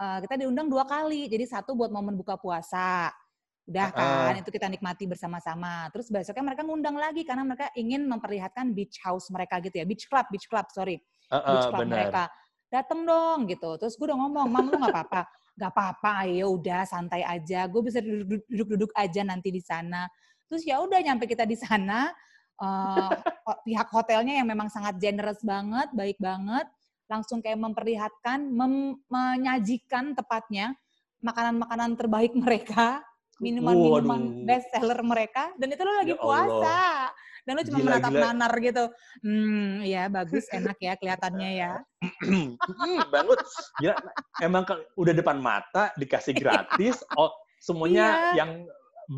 Uh, 0.00 0.18
kita 0.26 0.42
diundang 0.42 0.66
dua 0.66 0.88
kali, 0.88 1.30
jadi 1.30 1.46
satu 1.46 1.76
buat 1.76 1.92
momen 1.92 2.18
buka 2.18 2.34
puasa. 2.34 3.14
Udah 3.70 3.94
kan, 3.94 4.34
uh. 4.34 4.40
itu 4.42 4.50
kita 4.50 4.66
nikmati 4.66 5.06
bersama-sama. 5.06 5.86
Terus 5.94 6.10
besoknya 6.10 6.42
mereka 6.42 6.66
ngundang 6.66 6.98
lagi 6.98 7.22
karena 7.22 7.46
mereka 7.46 7.70
ingin 7.78 8.02
memperlihatkan 8.10 8.74
beach 8.74 8.98
house 8.98 9.30
mereka 9.30 9.62
gitu 9.62 9.78
ya, 9.78 9.86
beach 9.86 10.10
club, 10.10 10.26
beach 10.26 10.50
club, 10.50 10.66
sorry, 10.74 10.98
uh, 11.30 11.38
uh, 11.38 11.50
beach 11.54 11.70
club 11.70 11.86
bener. 11.86 11.94
mereka. 11.94 12.22
Dateng 12.66 13.06
dong 13.06 13.46
gitu. 13.46 13.78
Terus 13.78 13.94
gue 13.94 14.10
udah 14.10 14.18
ngomong, 14.26 14.46
mam 14.50 14.66
lu 14.66 14.74
nggak 14.74 14.90
apa-apa, 14.90 15.22
nggak 15.54 15.70
apa-apa, 15.70 16.14
ya 16.34 16.46
udah 16.50 16.82
santai 16.82 17.22
aja. 17.22 17.70
Gue 17.70 17.86
bisa 17.86 18.02
duduk-duduk 18.02 18.90
aja 18.98 19.22
nanti 19.22 19.54
di 19.54 19.62
sana. 19.62 20.10
Terus 20.50 20.66
ya 20.66 20.82
udah 20.82 20.98
nyampe 20.98 21.30
kita 21.30 21.46
di 21.46 21.54
sana, 21.54 22.10
uh, 22.58 23.14
pihak 23.62 23.86
hotelnya 23.94 24.42
yang 24.42 24.50
memang 24.50 24.66
sangat 24.66 24.98
generous 24.98 25.38
banget, 25.46 25.94
baik 25.94 26.18
banget, 26.18 26.66
langsung 27.06 27.38
kayak 27.38 27.58
memperlihatkan, 27.58 28.50
mem 28.50 28.98
menyajikan 29.06 30.18
tepatnya 30.18 30.74
makanan-makanan 31.22 31.94
terbaik 31.94 32.32
mereka, 32.34 33.02
minuman-minuman 33.40 34.44
best 34.44 34.68
seller 34.70 35.00
mereka, 35.00 35.50
dan 35.56 35.68
itu 35.72 35.82
lo 35.82 35.92
lagi 35.96 36.14
ya 36.14 36.20
puasa. 36.20 36.80
Dan 37.48 37.56
lo 37.56 37.64
cuma 37.64 37.80
gila, 37.80 37.86
menatap 37.88 38.12
gila. 38.12 38.24
nanar 38.30 38.52
gitu. 38.60 38.84
Hmm, 39.24 39.80
ya 39.80 40.12
bagus, 40.12 40.44
enak 40.52 40.76
ya 40.76 40.92
kelihatannya 41.00 41.50
ya. 41.56 41.72
hmm, 42.04 42.60
banget. 43.08 43.38
Ya, 43.80 43.96
emang 44.44 44.68
udah 44.94 45.14
depan 45.16 45.40
mata, 45.40 45.88
dikasih 45.96 46.36
gratis, 46.36 47.00
oh, 47.16 47.32
semuanya 47.64 48.36
yeah. 48.36 48.44
yang 48.44 48.50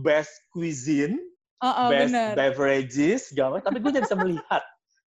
best 0.06 0.32
cuisine, 0.54 1.18
oh, 1.60 1.66
oh, 1.66 1.88
best 1.90 2.14
bener. 2.14 2.32
beverages, 2.38 3.34
segala 3.34 3.58
macam. 3.58 3.74
Tapi 3.74 3.78
gue 3.82 3.90
jadi 3.90 4.06
bisa 4.06 4.16
melihat 4.16 4.62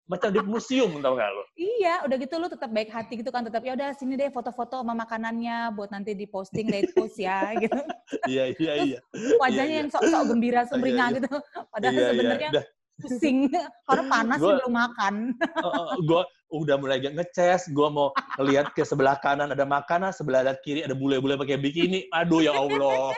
macam 0.04 0.28
di 0.28 0.40
museum 0.44 1.00
tau 1.00 1.16
gak 1.16 1.30
lo? 1.32 1.42
Iya, 1.56 2.04
udah 2.04 2.16
gitu 2.20 2.34
lo 2.36 2.46
tetap 2.52 2.68
baik 2.68 2.92
hati 2.92 3.20
gitu 3.20 3.32
kan, 3.32 3.44
tetap 3.44 3.64
ya 3.64 3.72
udah 3.72 3.96
sini 3.96 4.20
deh 4.20 4.28
foto-foto 4.28 4.84
sama 4.84 4.92
makanannya 4.92 5.72
buat 5.72 5.88
nanti 5.88 6.12
di 6.12 6.28
posting 6.28 6.68
date 6.68 6.92
post 6.92 7.16
ya 7.16 7.50
gitu. 7.62 7.80
Iya 8.28 8.52
iya 8.56 8.72
iya. 8.84 8.98
Wajahnya 9.40 9.74
iya, 9.74 9.80
yang 9.84 9.90
iya. 9.90 9.94
sok-sok 9.96 10.22
gembira 10.28 10.62
iya, 10.64 10.68
sumringah 10.68 11.08
iya, 11.08 11.16
gitu. 11.16 11.28
Padahal 11.72 11.94
iya, 11.96 12.08
sebenarnya 12.12 12.50
iya 12.52 12.64
pusing 13.02 13.50
karena 13.88 14.04
panas 14.06 14.38
gua, 14.38 14.52
belum 14.60 14.72
makan. 14.72 15.14
Uh, 15.58 15.98
gue 16.06 16.22
udah 16.54 16.76
mulai 16.78 17.02
ngeces, 17.02 17.66
gue 17.74 17.88
mau 17.90 18.14
ngeliat 18.38 18.70
ke 18.76 18.86
sebelah 18.86 19.18
kanan 19.18 19.50
ada 19.50 19.66
makanan, 19.66 20.14
sebelah 20.14 20.54
kiri 20.62 20.86
ada 20.86 20.94
bule-bule 20.94 21.34
pakai 21.34 21.58
bikini. 21.58 22.06
Aduh 22.14 22.44
ya 22.44 22.54
Allah. 22.54 23.10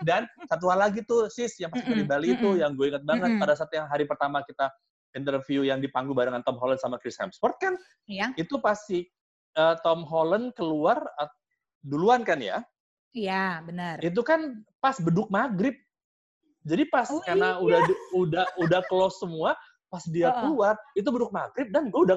Dan 0.00 0.24
satu 0.48 0.72
hal 0.72 0.88
lagi 0.88 1.04
tuh 1.04 1.28
sis 1.28 1.60
yang 1.60 1.68
pas 1.68 1.84
mm 1.84 1.92
-mm, 1.92 1.98
di 2.00 2.04
Bali 2.06 2.28
mm 2.32 2.32
-mm. 2.32 2.40
itu 2.40 2.48
yang 2.64 2.72
gue 2.72 2.86
inget 2.88 3.04
banget 3.04 3.28
mm 3.28 3.36
-mm. 3.36 3.42
pada 3.44 3.54
saat 3.56 3.70
yang 3.76 3.86
hari 3.90 4.08
pertama 4.08 4.40
kita 4.46 4.72
interview 5.16 5.66
yang 5.66 5.82
di 5.82 5.88
panggung 5.90 6.14
barengan 6.14 6.42
Tom 6.46 6.58
Holland 6.58 6.80
sama 6.82 6.96
Chris 6.98 7.18
Hemsworth 7.18 7.58
kan. 7.58 7.74
Iya. 8.06 8.34
Itu 8.38 8.62
pasti 8.62 9.06
uh, 9.58 9.74
Tom 9.82 10.06
Holland 10.06 10.54
keluar 10.54 11.00
uh, 11.18 11.30
duluan 11.82 12.22
kan 12.22 12.38
ya? 12.38 12.62
Iya, 13.10 13.64
benar. 13.66 13.98
Itu 14.02 14.22
kan 14.22 14.62
pas 14.78 14.98
beduk 15.02 15.28
maghrib 15.28 15.74
jadi 16.60 16.84
pas 16.92 17.08
oh, 17.08 17.24
karena 17.24 17.56
iya. 17.56 17.60
udah 17.60 17.80
udah 18.12 18.46
udah 18.60 18.80
close 18.92 19.16
semua, 19.16 19.56
pas 19.88 20.04
dia 20.12 20.28
-uh. 20.28 20.44
keluar 20.44 20.74
itu 20.92 21.08
beduk 21.08 21.32
maghrib 21.32 21.72
dan 21.72 21.88
gue 21.88 22.00
udah 22.04 22.16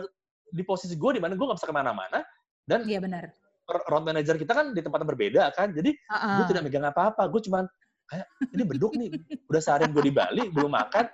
di 0.52 0.64
posisi 0.68 1.00
gue 1.00 1.18
di 1.18 1.22
mana 1.24 1.40
gue 1.40 1.46
nggak 1.48 1.58
bisa 1.58 1.70
ke 1.70 1.76
mana-mana 1.76 2.20
dan 2.68 2.84
iya 2.84 3.00
benar. 3.00 3.32
Road 3.64 4.04
manager 4.04 4.36
kita 4.36 4.52
kan 4.52 4.76
di 4.76 4.84
tempat 4.84 5.08
yang 5.08 5.10
berbeda 5.16 5.44
kan, 5.56 5.72
jadi 5.72 5.96
uh 5.96 6.16
-uh. 6.16 6.36
gue 6.44 6.46
tidak 6.52 6.64
megang 6.68 6.84
apa-apa, 6.84 7.24
gue 7.32 7.42
cuman 7.48 7.64
kayak 8.12 8.28
ini 8.52 8.64
beduk 8.68 8.92
nih, 9.00 9.10
udah 9.48 9.62
seharian 9.64 9.96
gue 9.96 10.04
di 10.04 10.12
Bali 10.12 10.52
belum 10.52 10.76
makan, 10.76 11.08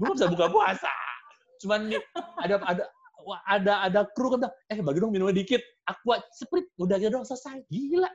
gue 0.00 0.06
gak 0.08 0.16
bisa 0.16 0.28
buka 0.32 0.46
puasa. 0.48 0.92
Cuman 1.62 1.80
nih, 1.88 2.02
ada 2.42 2.54
ada 2.66 2.82
ada 3.46 3.72
ada 3.86 4.00
kru 4.10 4.34
kan, 4.34 4.50
eh 4.66 4.82
bagi 4.82 4.98
dong 4.98 5.14
minumnya 5.14 5.38
dikit, 5.38 5.62
aqua 5.86 6.18
sprit 6.34 6.66
udah 6.76 6.98
gitu 6.98 7.14
dong 7.14 7.26
selesai, 7.26 7.62
gila. 7.70 8.10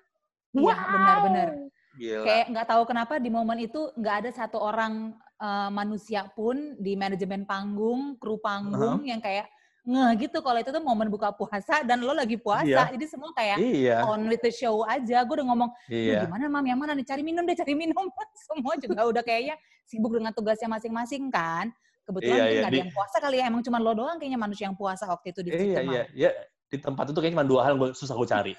Iya, 0.51 0.75
wow. 0.75 0.87
benar-benar. 0.91 1.49
Gila. 1.95 2.23
Kayak 2.27 2.45
nggak 2.51 2.67
tahu 2.67 2.83
kenapa 2.85 3.13
di 3.17 3.29
momen 3.31 3.57
itu 3.63 3.81
nggak 3.95 4.15
ada 4.25 4.29
satu 4.35 4.59
orang 4.59 5.15
uh, 5.39 5.71
manusia 5.71 6.27
pun 6.35 6.75
di 6.77 6.99
manajemen 6.99 7.47
panggung, 7.47 8.19
kru 8.19 8.35
panggung 8.37 8.99
uh 8.99 9.01
-huh. 9.01 9.07
yang 9.07 9.23
kayak 9.23 9.47
nge 9.87 10.27
gitu 10.27 10.43
kalau 10.43 10.59
itu 10.59 10.67
tuh 10.67 10.83
momen 10.83 11.07
buka 11.07 11.31
puasa 11.31 11.79
dan 11.87 12.03
lo 12.03 12.11
lagi 12.11 12.35
puasa 12.35 12.67
iya. 12.67 12.91
jadi 12.91 13.05
semua 13.07 13.31
kayak 13.31 13.55
iya. 13.55 14.03
on 14.03 14.27
with 14.27 14.43
the 14.43 14.51
show 14.51 14.83
aja 14.83 15.23
gue 15.23 15.35
udah 15.39 15.47
ngomong 15.47 15.71
iya. 15.87 16.27
gimana 16.27 16.51
mam 16.51 16.65
yang 16.67 16.75
mana 16.75 16.91
nih 16.91 17.07
cari 17.07 17.23
minum 17.23 17.47
deh 17.47 17.55
cari 17.55 17.71
minum 17.71 18.11
semua 18.51 18.75
juga 18.75 19.07
udah 19.07 19.23
kayaknya 19.23 19.55
sibuk 19.87 20.11
dengan 20.11 20.35
tugasnya 20.35 20.67
masing-masing 20.67 21.31
kan 21.31 21.71
kebetulan 22.07 22.37
iya, 22.39 22.45
iya. 22.47 22.61
ada 22.63 22.77
yang 22.79 22.91
puasa 22.95 23.17
kali 23.19 23.35
ya 23.43 23.45
emang 23.51 23.61
cuma 23.67 23.77
lo 23.83 23.91
doang 23.91 24.15
kayaknya 24.15 24.39
manusia 24.39 24.65
yang 24.71 24.77
puasa 24.79 25.03
waktu 25.05 25.35
itu 25.35 25.39
di 25.43 25.49
iya, 25.51 25.81
iya, 25.83 26.03
iya. 26.15 26.31
di 26.71 26.77
tempat 26.79 27.11
itu 27.11 27.19
kayaknya 27.19 27.43
cuma 27.43 27.47
dua 27.47 27.61
hal 27.67 27.75
gue 27.75 27.91
susah 27.91 28.15
gue 28.15 28.27
cari 28.27 28.53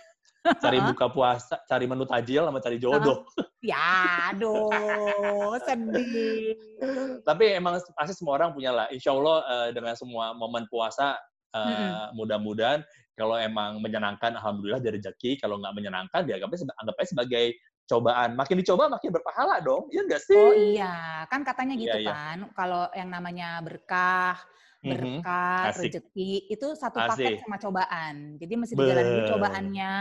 cari 0.57 0.79
buka 0.95 1.07
puasa, 1.13 1.61
cari 1.69 1.85
menu 1.85 2.09
tajil 2.09 2.47
sama 2.47 2.61
cari 2.63 2.79
jodoh. 2.81 3.27
Ya, 3.59 4.31
aduh, 4.33 5.59
sedih. 5.67 6.55
Tapi 7.27 7.59
emang 7.59 7.83
pasti 7.99 8.15
semua 8.15 8.39
orang 8.39 8.55
punya 8.55 8.71
lah. 8.71 8.87
Insya 8.95 9.13
Allah 9.13 9.43
uh, 9.45 9.69
dengan 9.75 9.99
semua 9.99 10.33
momen 10.33 10.65
puasa, 10.71 11.19
uh, 11.53 11.59
hmm. 11.59 12.15
mudah-mudahan 12.15 12.81
kalau 13.19 13.35
emang 13.35 13.83
menyenangkan, 13.83 14.39
alhamdulillah 14.39 14.79
dari 14.79 15.03
rezeki. 15.03 15.43
Kalau 15.43 15.59
nggak 15.59 15.75
menyenangkan, 15.75 16.23
dia 16.23 16.39
anggapnya, 16.39 16.71
anggapnya 16.79 17.07
sebagai 17.11 17.47
cobaan. 17.89 18.37
Makin 18.37 18.57
dicoba, 18.61 18.93
makin 18.93 19.11
berpahala 19.11 19.65
dong. 19.65 19.89
Iya 19.89 20.05
nggak 20.05 20.23
sih? 20.23 20.37
Oh 20.37 20.53
iya, 20.53 21.25
kan 21.33 21.41
katanya 21.41 21.75
iya, 21.75 21.83
gitu 21.83 21.99
iya, 22.05 22.13
kan. 22.13 22.37
Iya. 22.45 22.53
Kalau 22.53 22.83
yang 22.93 23.09
namanya 23.09 23.49
berkah, 23.65 24.37
Mhm, 24.79 24.95
berkat, 24.95 25.75
mm-hmm. 25.75 25.83
rezeki, 25.83 26.33
itu 26.55 26.67
satu 26.79 27.03
paket 27.03 27.43
sama 27.43 27.59
cobaan. 27.59 28.39
Jadi 28.39 28.55
mesti 28.55 28.75
dijalani 28.79 29.21
cobaannya, 29.27 29.97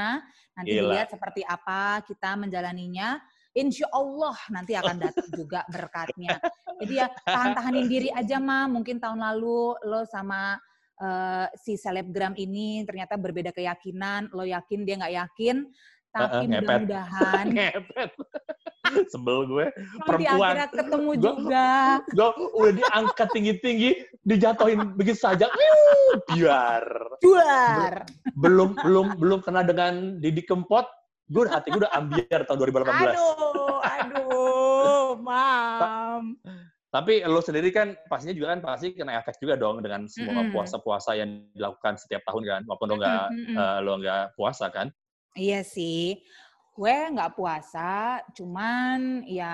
nanti 0.54 0.70
Gila. 0.70 0.82
dilihat 0.86 1.08
seperti 1.10 1.42
apa 1.42 2.06
kita 2.06 2.38
menjalaninya. 2.38 3.18
Insya 3.58 3.90
Allah 3.90 4.38
nanti 4.54 4.78
akan 4.78 5.02
datang 5.02 5.26
juga 5.42 5.66
berkatnya. 5.74 6.38
Jadi 6.78 6.94
ya 6.94 7.10
tahan-tahanin 7.26 7.90
diri 7.90 8.10
aja 8.14 8.38
mah. 8.38 8.70
Mungkin 8.70 9.02
tahun 9.02 9.18
lalu 9.18 9.82
lo 9.82 10.06
sama 10.06 10.62
uh, 11.02 11.50
si 11.58 11.74
selebgram 11.74 12.38
ini 12.38 12.86
ternyata 12.86 13.18
berbeda 13.18 13.50
keyakinan. 13.50 14.30
Lo 14.30 14.46
yakin 14.46 14.86
dia 14.86 15.02
nggak 15.02 15.16
yakin. 15.26 15.66
Tapi 16.18 16.36
uh, 16.36 16.44
mudah-mudahan. 16.50 17.46
Sebel 19.12 19.40
gue. 19.52 19.66
Perempuan. 20.08 20.56
akhirnya 20.56 20.70
ketemu 20.72 21.12
gua, 21.12 21.24
juga. 21.24 21.68
gue 22.08 22.50
udah 22.56 22.74
diangkat 22.74 23.28
tinggi-tinggi 23.36 23.90
dijatuhin 24.24 24.80
begitu 24.96 25.20
saja. 25.20 25.52
Biar. 26.32 26.86
Biar 27.20 27.94
belum 28.38 28.78
belum 28.78 29.08
belum 29.18 29.40
kena 29.42 29.66
dengan 29.66 30.22
Didi 30.22 30.46
Kempot 30.46 30.86
gue 31.28 31.44
hati 31.50 31.74
gue 31.74 31.84
udah 31.84 31.92
ambiar 31.92 32.48
tahun 32.48 32.58
2018 32.72 32.88
aduh 32.88 33.80
aduh 33.84 35.08
mam. 35.20 36.40
Tapi 36.88 37.20
lo 37.28 37.44
sendiri 37.44 37.68
kan 37.76 38.00
pastinya 38.08 38.32
juga 38.32 38.56
kan 38.56 38.60
pasti 38.64 38.96
kena 38.96 39.20
efek 39.20 39.44
juga 39.44 39.60
dong 39.60 39.84
dengan 39.84 40.08
semua 40.08 40.48
puasa-puasa 40.56 41.20
yang 41.20 41.44
dilakukan 41.52 42.00
setiap 42.00 42.24
tahun 42.24 42.48
kan, 42.48 42.62
walaupun 42.64 42.88
lo 42.88 42.96
nggak 42.96 43.26
uh, 43.60 43.80
lo 43.84 43.94
nggak 44.00 44.24
puasa 44.40 44.72
kan? 44.72 44.88
Iya 45.38 45.62
sih 45.62 46.18
Gue 46.78 46.94
nggak 46.94 47.34
puasa, 47.34 48.22
cuman 48.38 49.26
ya 49.26 49.50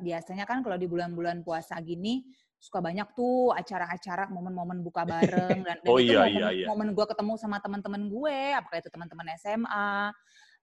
biasanya 0.00 0.48
kan 0.48 0.64
kalau 0.64 0.80
di 0.80 0.88
bulan-bulan 0.88 1.44
puasa 1.44 1.76
gini 1.84 2.24
suka 2.56 2.80
banyak 2.80 3.12
tuh 3.12 3.52
acara-acara 3.52 4.32
momen-momen 4.32 4.80
buka 4.80 5.04
bareng 5.04 5.60
dan, 5.60 5.76
dan 5.84 5.92
Oh 5.92 6.00
itu 6.00 6.08
iya, 6.08 6.24
momen, 6.24 6.32
iya, 6.40 6.48
iya. 6.56 6.66
momen 6.72 6.88
gue 6.96 7.04
ketemu 7.04 7.36
sama 7.36 7.60
teman-teman 7.60 8.08
gue, 8.08 8.56
apakah 8.56 8.80
itu 8.80 8.88
teman-teman 8.88 9.28
SMA, 9.36 10.08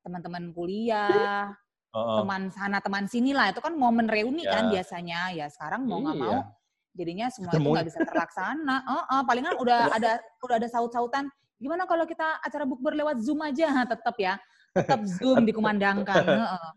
teman-teman 0.01 0.49
kuliah, 0.57 1.53
Heeh. 1.93 2.17
teman 2.25 2.49
sana 2.49 2.81
teman 2.81 3.05
sini 3.05 3.37
lah 3.37 3.53
itu 3.53 3.61
kan 3.61 3.77
momen 3.77 4.09
reuni 4.09 4.41
Ya. 4.41 4.57
kan 4.57 4.73
biasanya 4.73 5.37
ya 5.37 5.45
sekarang 5.53 5.85
mau 5.85 6.01
nggak 6.01 6.17
Iya. 6.17 6.25
mau 6.25 6.37
jadinya 6.97 7.27
semua 7.29 7.53
itu 7.61 7.67
nggak 7.69 7.87
bisa 7.93 7.99
terlaksana 8.01 8.77
Heeh, 8.89 9.21
palingan 9.29 9.53
udah 9.61 9.93
ada 9.93 10.17
udah 10.41 10.55
ada 10.57 10.65
saut-sautan 10.65 11.29
gimana 11.61 11.85
kalau 11.85 12.09
kita 12.09 12.41
acara 12.41 12.65
bukber 12.65 12.97
lewat 12.97 13.21
zoom 13.21 13.45
aja 13.45 13.85
tetap 13.85 14.17
ya 14.17 14.41
tetap 14.73 15.05
zoom 15.21 15.45
dikumandangkan 15.45 16.25
Heeh. 16.25 16.69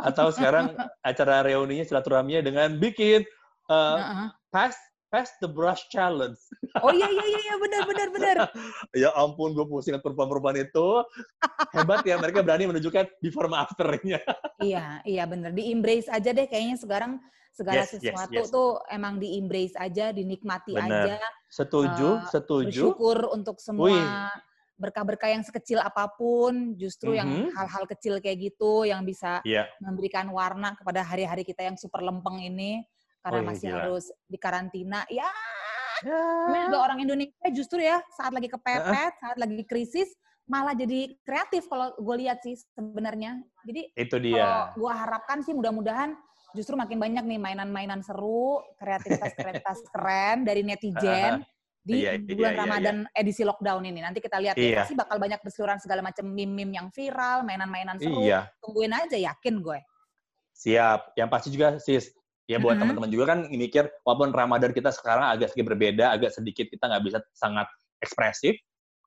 Atau 0.00 0.30
sekarang 0.32 0.72
acara 1.02 1.44
reuninya 1.44 1.84
silaturahminya 1.84 2.40
dengan 2.46 2.78
bikin 2.78 3.26
uh, 3.66 3.98
Heeh. 3.98 4.26
pass 4.54 4.78
pass 5.10 5.34
the 5.42 5.50
brush 5.50 5.90
challenge. 5.90 6.38
oh 6.86 6.94
iya 6.94 7.10
iya 7.10 7.24
iya 7.26 7.40
iya 7.50 7.54
benar 7.58 7.82
benar 7.82 8.08
benar 8.14 8.36
Ya 9.02 9.10
ampun, 9.18 9.58
gue 9.58 9.66
pusing 9.66 9.98
liat 9.98 10.06
perempuan-perempuan 10.06 10.62
itu. 10.62 11.02
Hebat 11.74 12.06
ya, 12.06 12.14
mereka 12.14 12.46
berani 12.46 12.70
menunjukkan 12.70 13.18
before 13.18 13.50
sama 13.50 13.66
after-nya. 13.66 14.22
iya 14.62 15.02
iya 15.02 15.26
benar 15.26 15.50
di 15.50 15.74
embrace 15.74 16.06
aja 16.06 16.30
deh 16.30 16.46
kayaknya 16.46 16.78
sekarang 16.78 17.18
segala 17.50 17.82
Yes, 17.82 17.98
yes, 17.98 18.14
sesuatu 18.14 18.38
yes. 18.38 18.48
tuh 18.54 18.78
emang 18.86 19.18
di 19.18 19.34
embrace 19.34 19.74
aja 19.74 20.14
dinikmati 20.14 20.78
Benar. 20.78 21.18
aja 21.18 21.18
Setuju, 21.50 22.08
Eh, 22.22 22.30
setuju. 22.30 22.70
bersyukur 22.94 23.18
untuk 23.34 23.58
semua 23.58 23.90
Wih. 23.90 24.06
berkah-berkah 24.80 25.28
yang 25.28 25.44
sekecil 25.44 25.76
apa 25.82 26.08
pun, 26.16 26.72
justru 26.78 27.12
yang 27.18 27.28
Mhm. 27.28 27.52
hal-hal 27.52 27.84
kecil 27.84 28.16
kayak 28.22 28.38
gitu 28.54 28.86
yang 28.88 29.04
bisa 29.04 29.44
Iya, 29.44 29.68
memberikan 29.82 30.30
warna 30.32 30.72
kepada 30.78 31.04
hari-hari 31.04 31.44
kita 31.44 31.66
yang 31.68 31.76
super 31.76 32.00
lempeng 32.00 32.40
ini 32.40 32.80
karena 33.20 33.40
Wih, 33.44 33.48
masih 33.52 33.68
gila. 33.68 33.76
harus 33.76 34.04
di 34.24 34.38
karantina. 34.40 35.04
Ya, 35.12 35.28
Ya. 36.00 36.64
juga 36.64 36.78
orang 36.80 37.04
Indonesia 37.04 37.48
justru 37.52 37.84
ya 37.84 38.00
saat 38.16 38.32
lagi 38.32 38.48
kepepet, 38.48 39.12
saat 39.20 39.36
lagi 39.36 39.60
krisis 39.68 40.08
malah 40.48 40.72
jadi 40.72 41.12
kreatif 41.28 41.68
kalau 41.68 41.92
gue 42.00 42.16
lihat 42.24 42.40
sih 42.40 42.56
sebenarnya. 42.72 43.42
Jadi 43.68 43.82
itu 43.98 44.16
kalau 44.32 44.64
dia. 44.64 44.72
gue 44.80 44.92
harapkan 44.96 45.38
sih 45.44 45.52
mudah-mudahan 45.52 46.16
justru 46.54 46.74
makin 46.74 46.98
banyak 46.98 47.24
nih 47.26 47.40
mainan-mainan 47.40 48.00
seru, 48.02 48.60
kreativitas-kreativitas 48.76 49.78
keren 49.94 50.44
dari 50.44 50.62
netizen 50.66 51.44
di 51.80 52.04
Iya, 52.04 52.20
iya, 52.20 52.34
bulan 52.36 52.52
iya, 52.52 52.60
Ramadan 52.60 52.96
edisi 53.16 53.42
lockdown 53.42 53.82
ini. 53.88 54.04
Nanti 54.04 54.20
kita 54.20 54.36
lihat 54.36 54.54
ya, 54.54 54.62
Iya. 54.62 54.78
pasti 54.84 54.94
bakal 54.94 55.16
banyak 55.16 55.40
berseluruhan 55.40 55.80
segala 55.80 56.04
macam 56.04 56.28
meme-meme 56.28 56.76
yang 56.76 56.88
viral, 56.92 57.40
mainan-mainan 57.42 57.96
seru. 57.96 58.20
Iya, 58.28 58.52
Tungguin 58.60 58.92
aja, 58.92 59.16
yakin 59.16 59.64
gue. 59.64 59.80
siap. 60.52 61.16
Yang 61.16 61.28
pasti 61.32 61.48
juga, 61.56 61.68
sis, 61.80 62.12
ya 62.44 62.60
buat 62.60 62.76
Mhm. 62.76 62.82
teman-teman 62.84 63.10
juga 63.10 63.24
kan 63.32 63.38
mikir, 63.48 63.88
walaupun 64.04 64.28
Ramadan 64.34 64.76
kita 64.76 64.92
sekarang 64.92 65.24
agak 65.32 65.56
sedikit 65.56 65.72
berbeda, 65.72 66.12
agak 66.12 66.36
sedikit 66.36 66.68
kita 66.68 66.84
nggak 66.84 67.02
bisa 67.08 67.18
sangat 67.32 67.64
ekspresif, 68.04 68.60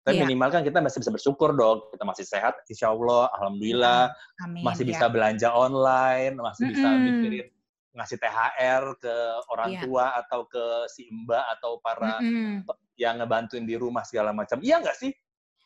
tapi 0.03 0.19
Iya. 0.19 0.27
minimal 0.27 0.49
kan 0.51 0.61
kita 0.67 0.83
masih 0.83 0.99
bisa 0.99 1.11
bersyukur 1.15 1.55
dong. 1.55 1.87
Kita 1.95 2.03
masih 2.03 2.27
sehat, 2.27 2.59
insya 2.67 2.91
Allah, 2.91 3.31
Alhamdulillah. 3.39 4.11
Amin. 4.43 4.59
masih 4.61 4.83
ya. 4.83 4.89
bisa 4.91 5.05
belanja 5.07 5.49
online, 5.49 6.35
masih 6.35 6.63
bisa 6.75 6.87
Mm-mm. 6.91 7.03
mikirin 7.07 7.47
ngasih 7.93 8.17
THR 8.19 8.83
ke 8.99 9.15
orang 9.47 9.69
Iya. 9.71 9.81
tua 9.87 10.05
atau 10.19 10.43
ke 10.49 10.65
si 10.91 11.07
mbak 11.07 11.45
atau 11.55 11.79
para 11.79 12.19
Mm-mm. 12.19 12.67
yang 12.99 13.21
ngebantuin 13.23 13.63
di 13.63 13.79
rumah 13.79 14.03
segala 14.03 14.35
macam. 14.35 14.59
Iya 14.59 14.83
nggak 14.83 14.97
sih? 14.99 15.11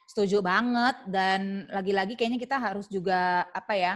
Setuju 0.07 0.39
banget 0.39 0.95
dan 1.09 1.65
lagi-lagi 1.67 2.13
kayaknya 2.13 2.39
kita 2.39 2.55
harus 2.61 2.85
juga 2.87 3.43
apa 3.51 3.73
ya 3.75 3.93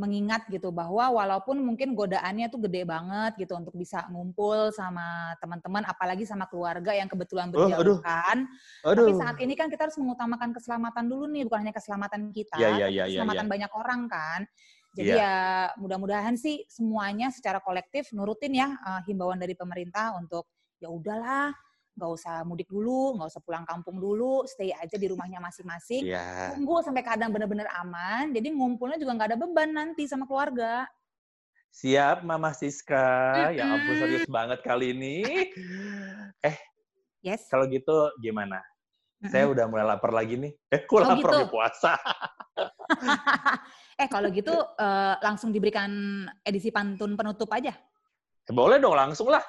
mengingat 0.00 0.48
gitu 0.48 0.72
bahwa 0.72 1.12
walaupun 1.12 1.60
mungkin 1.60 1.92
godaannya 1.92 2.48
tuh 2.48 2.64
gede 2.64 2.88
banget 2.88 3.36
gitu 3.36 3.52
untuk 3.52 3.76
bisa 3.76 4.08
ngumpul 4.08 4.72
sama 4.72 5.36
teman-teman 5.44 5.84
apalagi 5.84 6.24
sama 6.24 6.48
keluarga 6.48 6.96
yang 6.96 7.04
kebetulan 7.04 7.52
Oh, 7.52 7.68
aduh. 7.68 8.00
berjauhan. 8.00 8.48
Aduh. 8.88 9.04
Tapi 9.04 9.12
saat 9.20 9.36
ini 9.44 9.52
kan 9.52 9.68
kita 9.68 9.84
harus 9.92 10.00
mengutamakan 10.00 10.56
keselamatan 10.56 11.04
dulu 11.04 11.28
nih, 11.28 11.44
bukan 11.44 11.68
hanya 11.68 11.74
keselamatan 11.76 12.32
kita, 12.32 12.56
tapi 12.56 12.80
iya, 12.80 12.86
iya, 12.88 13.04
keselamatan 13.04 13.44
iya. 13.44 13.52
banyak 13.52 13.70
orang 13.76 14.00
kan. 14.08 14.40
Jadi 14.90 15.12
Iya. 15.14 15.22
ya 15.22 15.34
mudah-mudahan 15.78 16.34
sih 16.34 16.66
semuanya 16.66 17.30
secara 17.30 17.62
kolektif 17.62 18.10
nurutin 18.10 18.56
ya 18.56 18.72
eh, 18.74 19.00
himbauan 19.06 19.38
dari 19.38 19.52
pemerintah 19.54 20.16
untuk 20.18 20.48
ya 20.80 20.88
udahlah, 20.88 21.52
nggak 21.96 22.10
usah 22.10 22.34
mudik 22.46 22.70
dulu, 22.70 23.18
nggak 23.18 23.28
usah 23.34 23.42
pulang 23.42 23.64
kampung 23.66 23.98
dulu, 23.98 24.46
stay 24.46 24.70
aja 24.70 24.94
di 24.94 25.06
rumahnya 25.10 25.42
masing-masing. 25.42 26.06
Iya. 26.06 26.54
Tunggu 26.54 26.80
sampai 26.86 27.02
keadaan 27.02 27.34
benar-benar 27.34 27.68
aman, 27.82 28.30
jadi 28.30 28.48
ngumpulnya 28.54 28.96
juga 28.96 29.12
nggak 29.18 29.28
ada 29.34 29.38
beban 29.38 29.70
nanti 29.74 30.06
sama 30.06 30.24
keluarga. 30.24 30.86
Siap, 31.70 32.26
Mama 32.26 32.50
Siska. 32.50 33.54
Ya 33.54 33.62
ampun, 33.70 33.94
serius 33.94 34.26
banget 34.26 34.58
kali 34.62 34.90
ini. 34.94 35.16
Eh, 36.46 36.56
Yes. 37.20 37.52
kalau 37.52 37.68
gitu 37.68 38.08
gimana? 38.18 38.64
Saya 39.28 39.44
Mm-mm. 39.44 39.52
udah 39.52 39.64
mulai 39.68 39.84
lapar 39.84 40.08
lagi 40.08 40.40
nih. 40.40 40.56
Eh, 40.72 40.80
kok 40.88 41.04
lapar 41.04 41.44
gitu. 41.44 41.52
puasa? 41.52 41.92
eh 44.00 44.08
kalau 44.08 44.32
gitu 44.32 44.56
eh, 44.56 45.14
langsung 45.20 45.52
diberikan 45.52 46.24
edisi 46.40 46.72
pantun 46.72 47.12
penutup 47.12 47.52
aja. 47.52 47.76
Boleh 48.48 48.80
dong, 48.80 48.96
langsung 48.96 49.28
lah. 49.28 49.44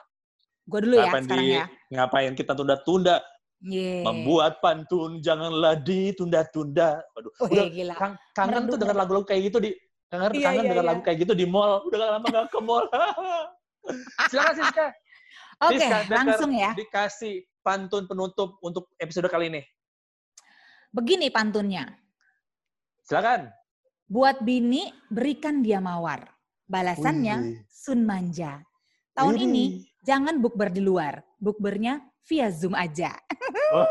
Gue 0.67 0.79
dulu 0.81 0.95
ya 0.95 1.09
Ngapain 1.09 1.23
sekarang 1.25 1.45
di- 1.45 1.55
ya. 1.57 1.65
Ngapain 1.91 2.31
kita 2.33 2.51
tunda-tunda? 2.53 3.15
Yeah. 3.61 4.01
Membuat 4.01 4.57
pantun 4.57 5.21
janganlah 5.21 5.77
ditunda-tunda. 5.77 7.01
Waduh, 7.13 7.31
Wih, 7.45 7.49
udah 7.53 7.67
gila. 7.69 7.93
kang- 7.95 8.19
kangen 8.33 8.63
tuh 8.65 8.77
dengan 8.77 8.95
lagu-lagu 8.97 9.25
kayak 9.25 9.41
gitu 9.53 9.57
di 9.61 9.71
kangen, 10.09 10.29
Iya, 10.33 10.45
kangen 10.49 10.63
iya, 10.65 10.69
dengan 10.73 10.85
iya. 10.85 10.89
lagu 10.93 11.01
kayak 11.05 11.17
gitu 11.21 11.33
di 11.33 11.45
mall. 11.45 11.85
Udah 11.85 11.97
gak 11.97 12.11
lama 12.11 12.27
gak 12.27 12.45
ke 12.49 12.59
mall. 12.59 12.85
Silakan 14.29 14.55
Siska. 14.57 14.87
Oke, 15.61 15.77
Deker, 15.77 16.01
langsung 16.09 16.51
ya. 16.53 16.73
Dikasih 16.73 17.33
pantun 17.61 18.09
penutup 18.09 18.57
untuk 18.61 18.89
episode 18.97 19.29
kali 19.29 19.53
ini. 19.53 19.61
Begini 20.89 21.29
pantunnya. 21.29 21.85
Silakan. 23.05 23.53
Buat 24.09 24.41
bini, 24.41 24.89
berikan 25.07 25.61
dia 25.61 25.77
mawar. 25.77 26.25
Balasannya, 26.65 27.35
Wih. 27.37 27.61
sun 27.69 28.03
manja. 28.03 28.59
Tahun 29.13 29.37
Widih. 29.37 29.45
ini, 29.45 29.63
jangan 30.01 30.37
bukber 30.41 30.69
di 30.69 30.81
luar. 30.81 31.21
Bukbernya 31.37 32.01
via 32.25 32.47
Zoom 32.49 32.73
aja. 32.77 33.13
Oh, 33.71 33.87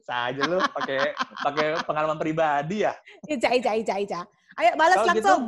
Saja 0.00 0.40
lu 0.48 0.56
pakai 0.72 1.12
pakai 1.44 1.66
pengalaman 1.84 2.16
pribadi 2.16 2.88
ya. 2.88 2.96
Ica, 3.28 3.52
Ica, 3.52 3.76
Ica, 3.76 3.94
Ica. 4.00 4.20
Ayo 4.56 4.72
balas 4.80 4.96
gitu, 5.04 5.08
langsung. 5.12 5.42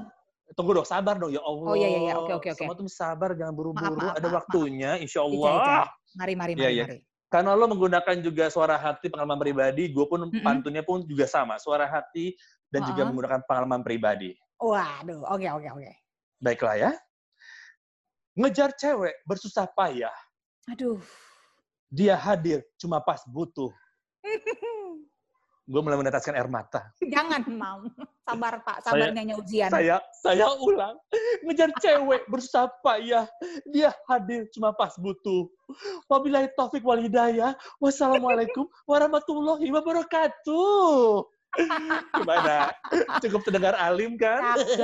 Tunggu 0.53 0.77
dong, 0.77 0.85
sabar 0.85 1.17
dong 1.17 1.33
ya 1.33 1.41
Allah. 1.41 1.69
Oh, 1.73 1.77
iya, 1.77 1.89
iya, 1.89 2.01
iya. 2.05 2.15
Oke, 2.21 2.37
oke, 2.37 2.49
oke. 2.53 2.61
Semua 2.61 2.77
tuh 2.77 2.85
sabar, 2.89 3.33
jangan 3.33 3.57
buru-buru. 3.57 3.97
Ada 4.13 4.29
maaf, 4.29 4.45
waktunya, 4.45 5.01
insya 5.01 5.25
Ica, 5.25 5.33
Ica. 5.33 5.49
Allah. 5.49 5.87
Mari, 6.21 6.35
mari, 6.37 6.53
Iya, 6.53 6.61
mari, 6.61 6.77
iya. 6.77 6.85
mari. 6.85 6.99
Karena 7.29 7.51
lo 7.57 7.65
menggunakan 7.69 8.17
juga 8.25 8.45
suara 8.53 8.77
hati 8.77 9.07
pengalaman 9.09 9.41
pribadi, 9.41 9.83
gue 9.93 10.05
pun 10.09 10.29
Mm-mm. 10.29 10.45
pantunnya 10.45 10.85
pun 10.85 11.05
juga 11.05 11.25
sama, 11.29 11.57
suara 11.61 11.85
hati 11.89 12.33
dan 12.69 12.85
juga 12.89 13.05
Uh-uh. 13.05 13.09
menggunakan 13.13 13.41
pengalaman 13.49 13.81
pribadi. 13.85 14.37
Waduh, 14.61 15.25
oke, 15.33 15.49
oke, 15.49 15.69
oke. 15.81 15.93
Baiklah 16.45 16.77
ya. 16.77 16.91
Ngejar 18.39 18.71
cewek 18.79 19.19
bersusah 19.27 19.67
payah, 19.75 20.15
Aduh. 20.71 21.03
dia 21.91 22.15
hadir 22.15 22.63
cuma 22.79 23.03
pas 23.03 23.19
butuh. 23.27 23.75
Gue 25.69 25.83
mulai 25.85 25.99
meneteskan 25.99 26.39
air 26.39 26.47
mata. 26.47 26.81
Jangan, 27.03 27.45
Mam. 27.45 27.91
Sabar, 28.25 28.63
Pak. 28.65 28.87
Saya- 28.87 29.11
Sabar 29.11 29.13
nyanyi 29.13 29.35
ujian. 29.37 29.69
Saya 29.69 30.01
saya 30.23 30.49
ulang. 30.55 30.97
Ngejar 31.45 31.69
cewek 31.83 32.25
bersusah 32.31 32.71
payah, 32.81 33.27
dia 33.69 33.91
hadir 34.07 34.47
cuma 34.55 34.71
pas 34.73 34.95
butuh. 34.97 35.51
Wabillahi 36.09 36.49
taufik 36.57 36.81
wal 36.87 37.03
hidayah. 37.03 37.53
Wassalamualaikum 37.83 38.65
warahmatullahi 38.87 39.69
wabarakatuh. 39.69 41.27
Gimana? 42.17 42.71
Cukup 43.21 43.43
terdengar 43.45 43.75
alim 43.77 44.15
kan? 44.17 44.57
Cakep. 44.63 44.79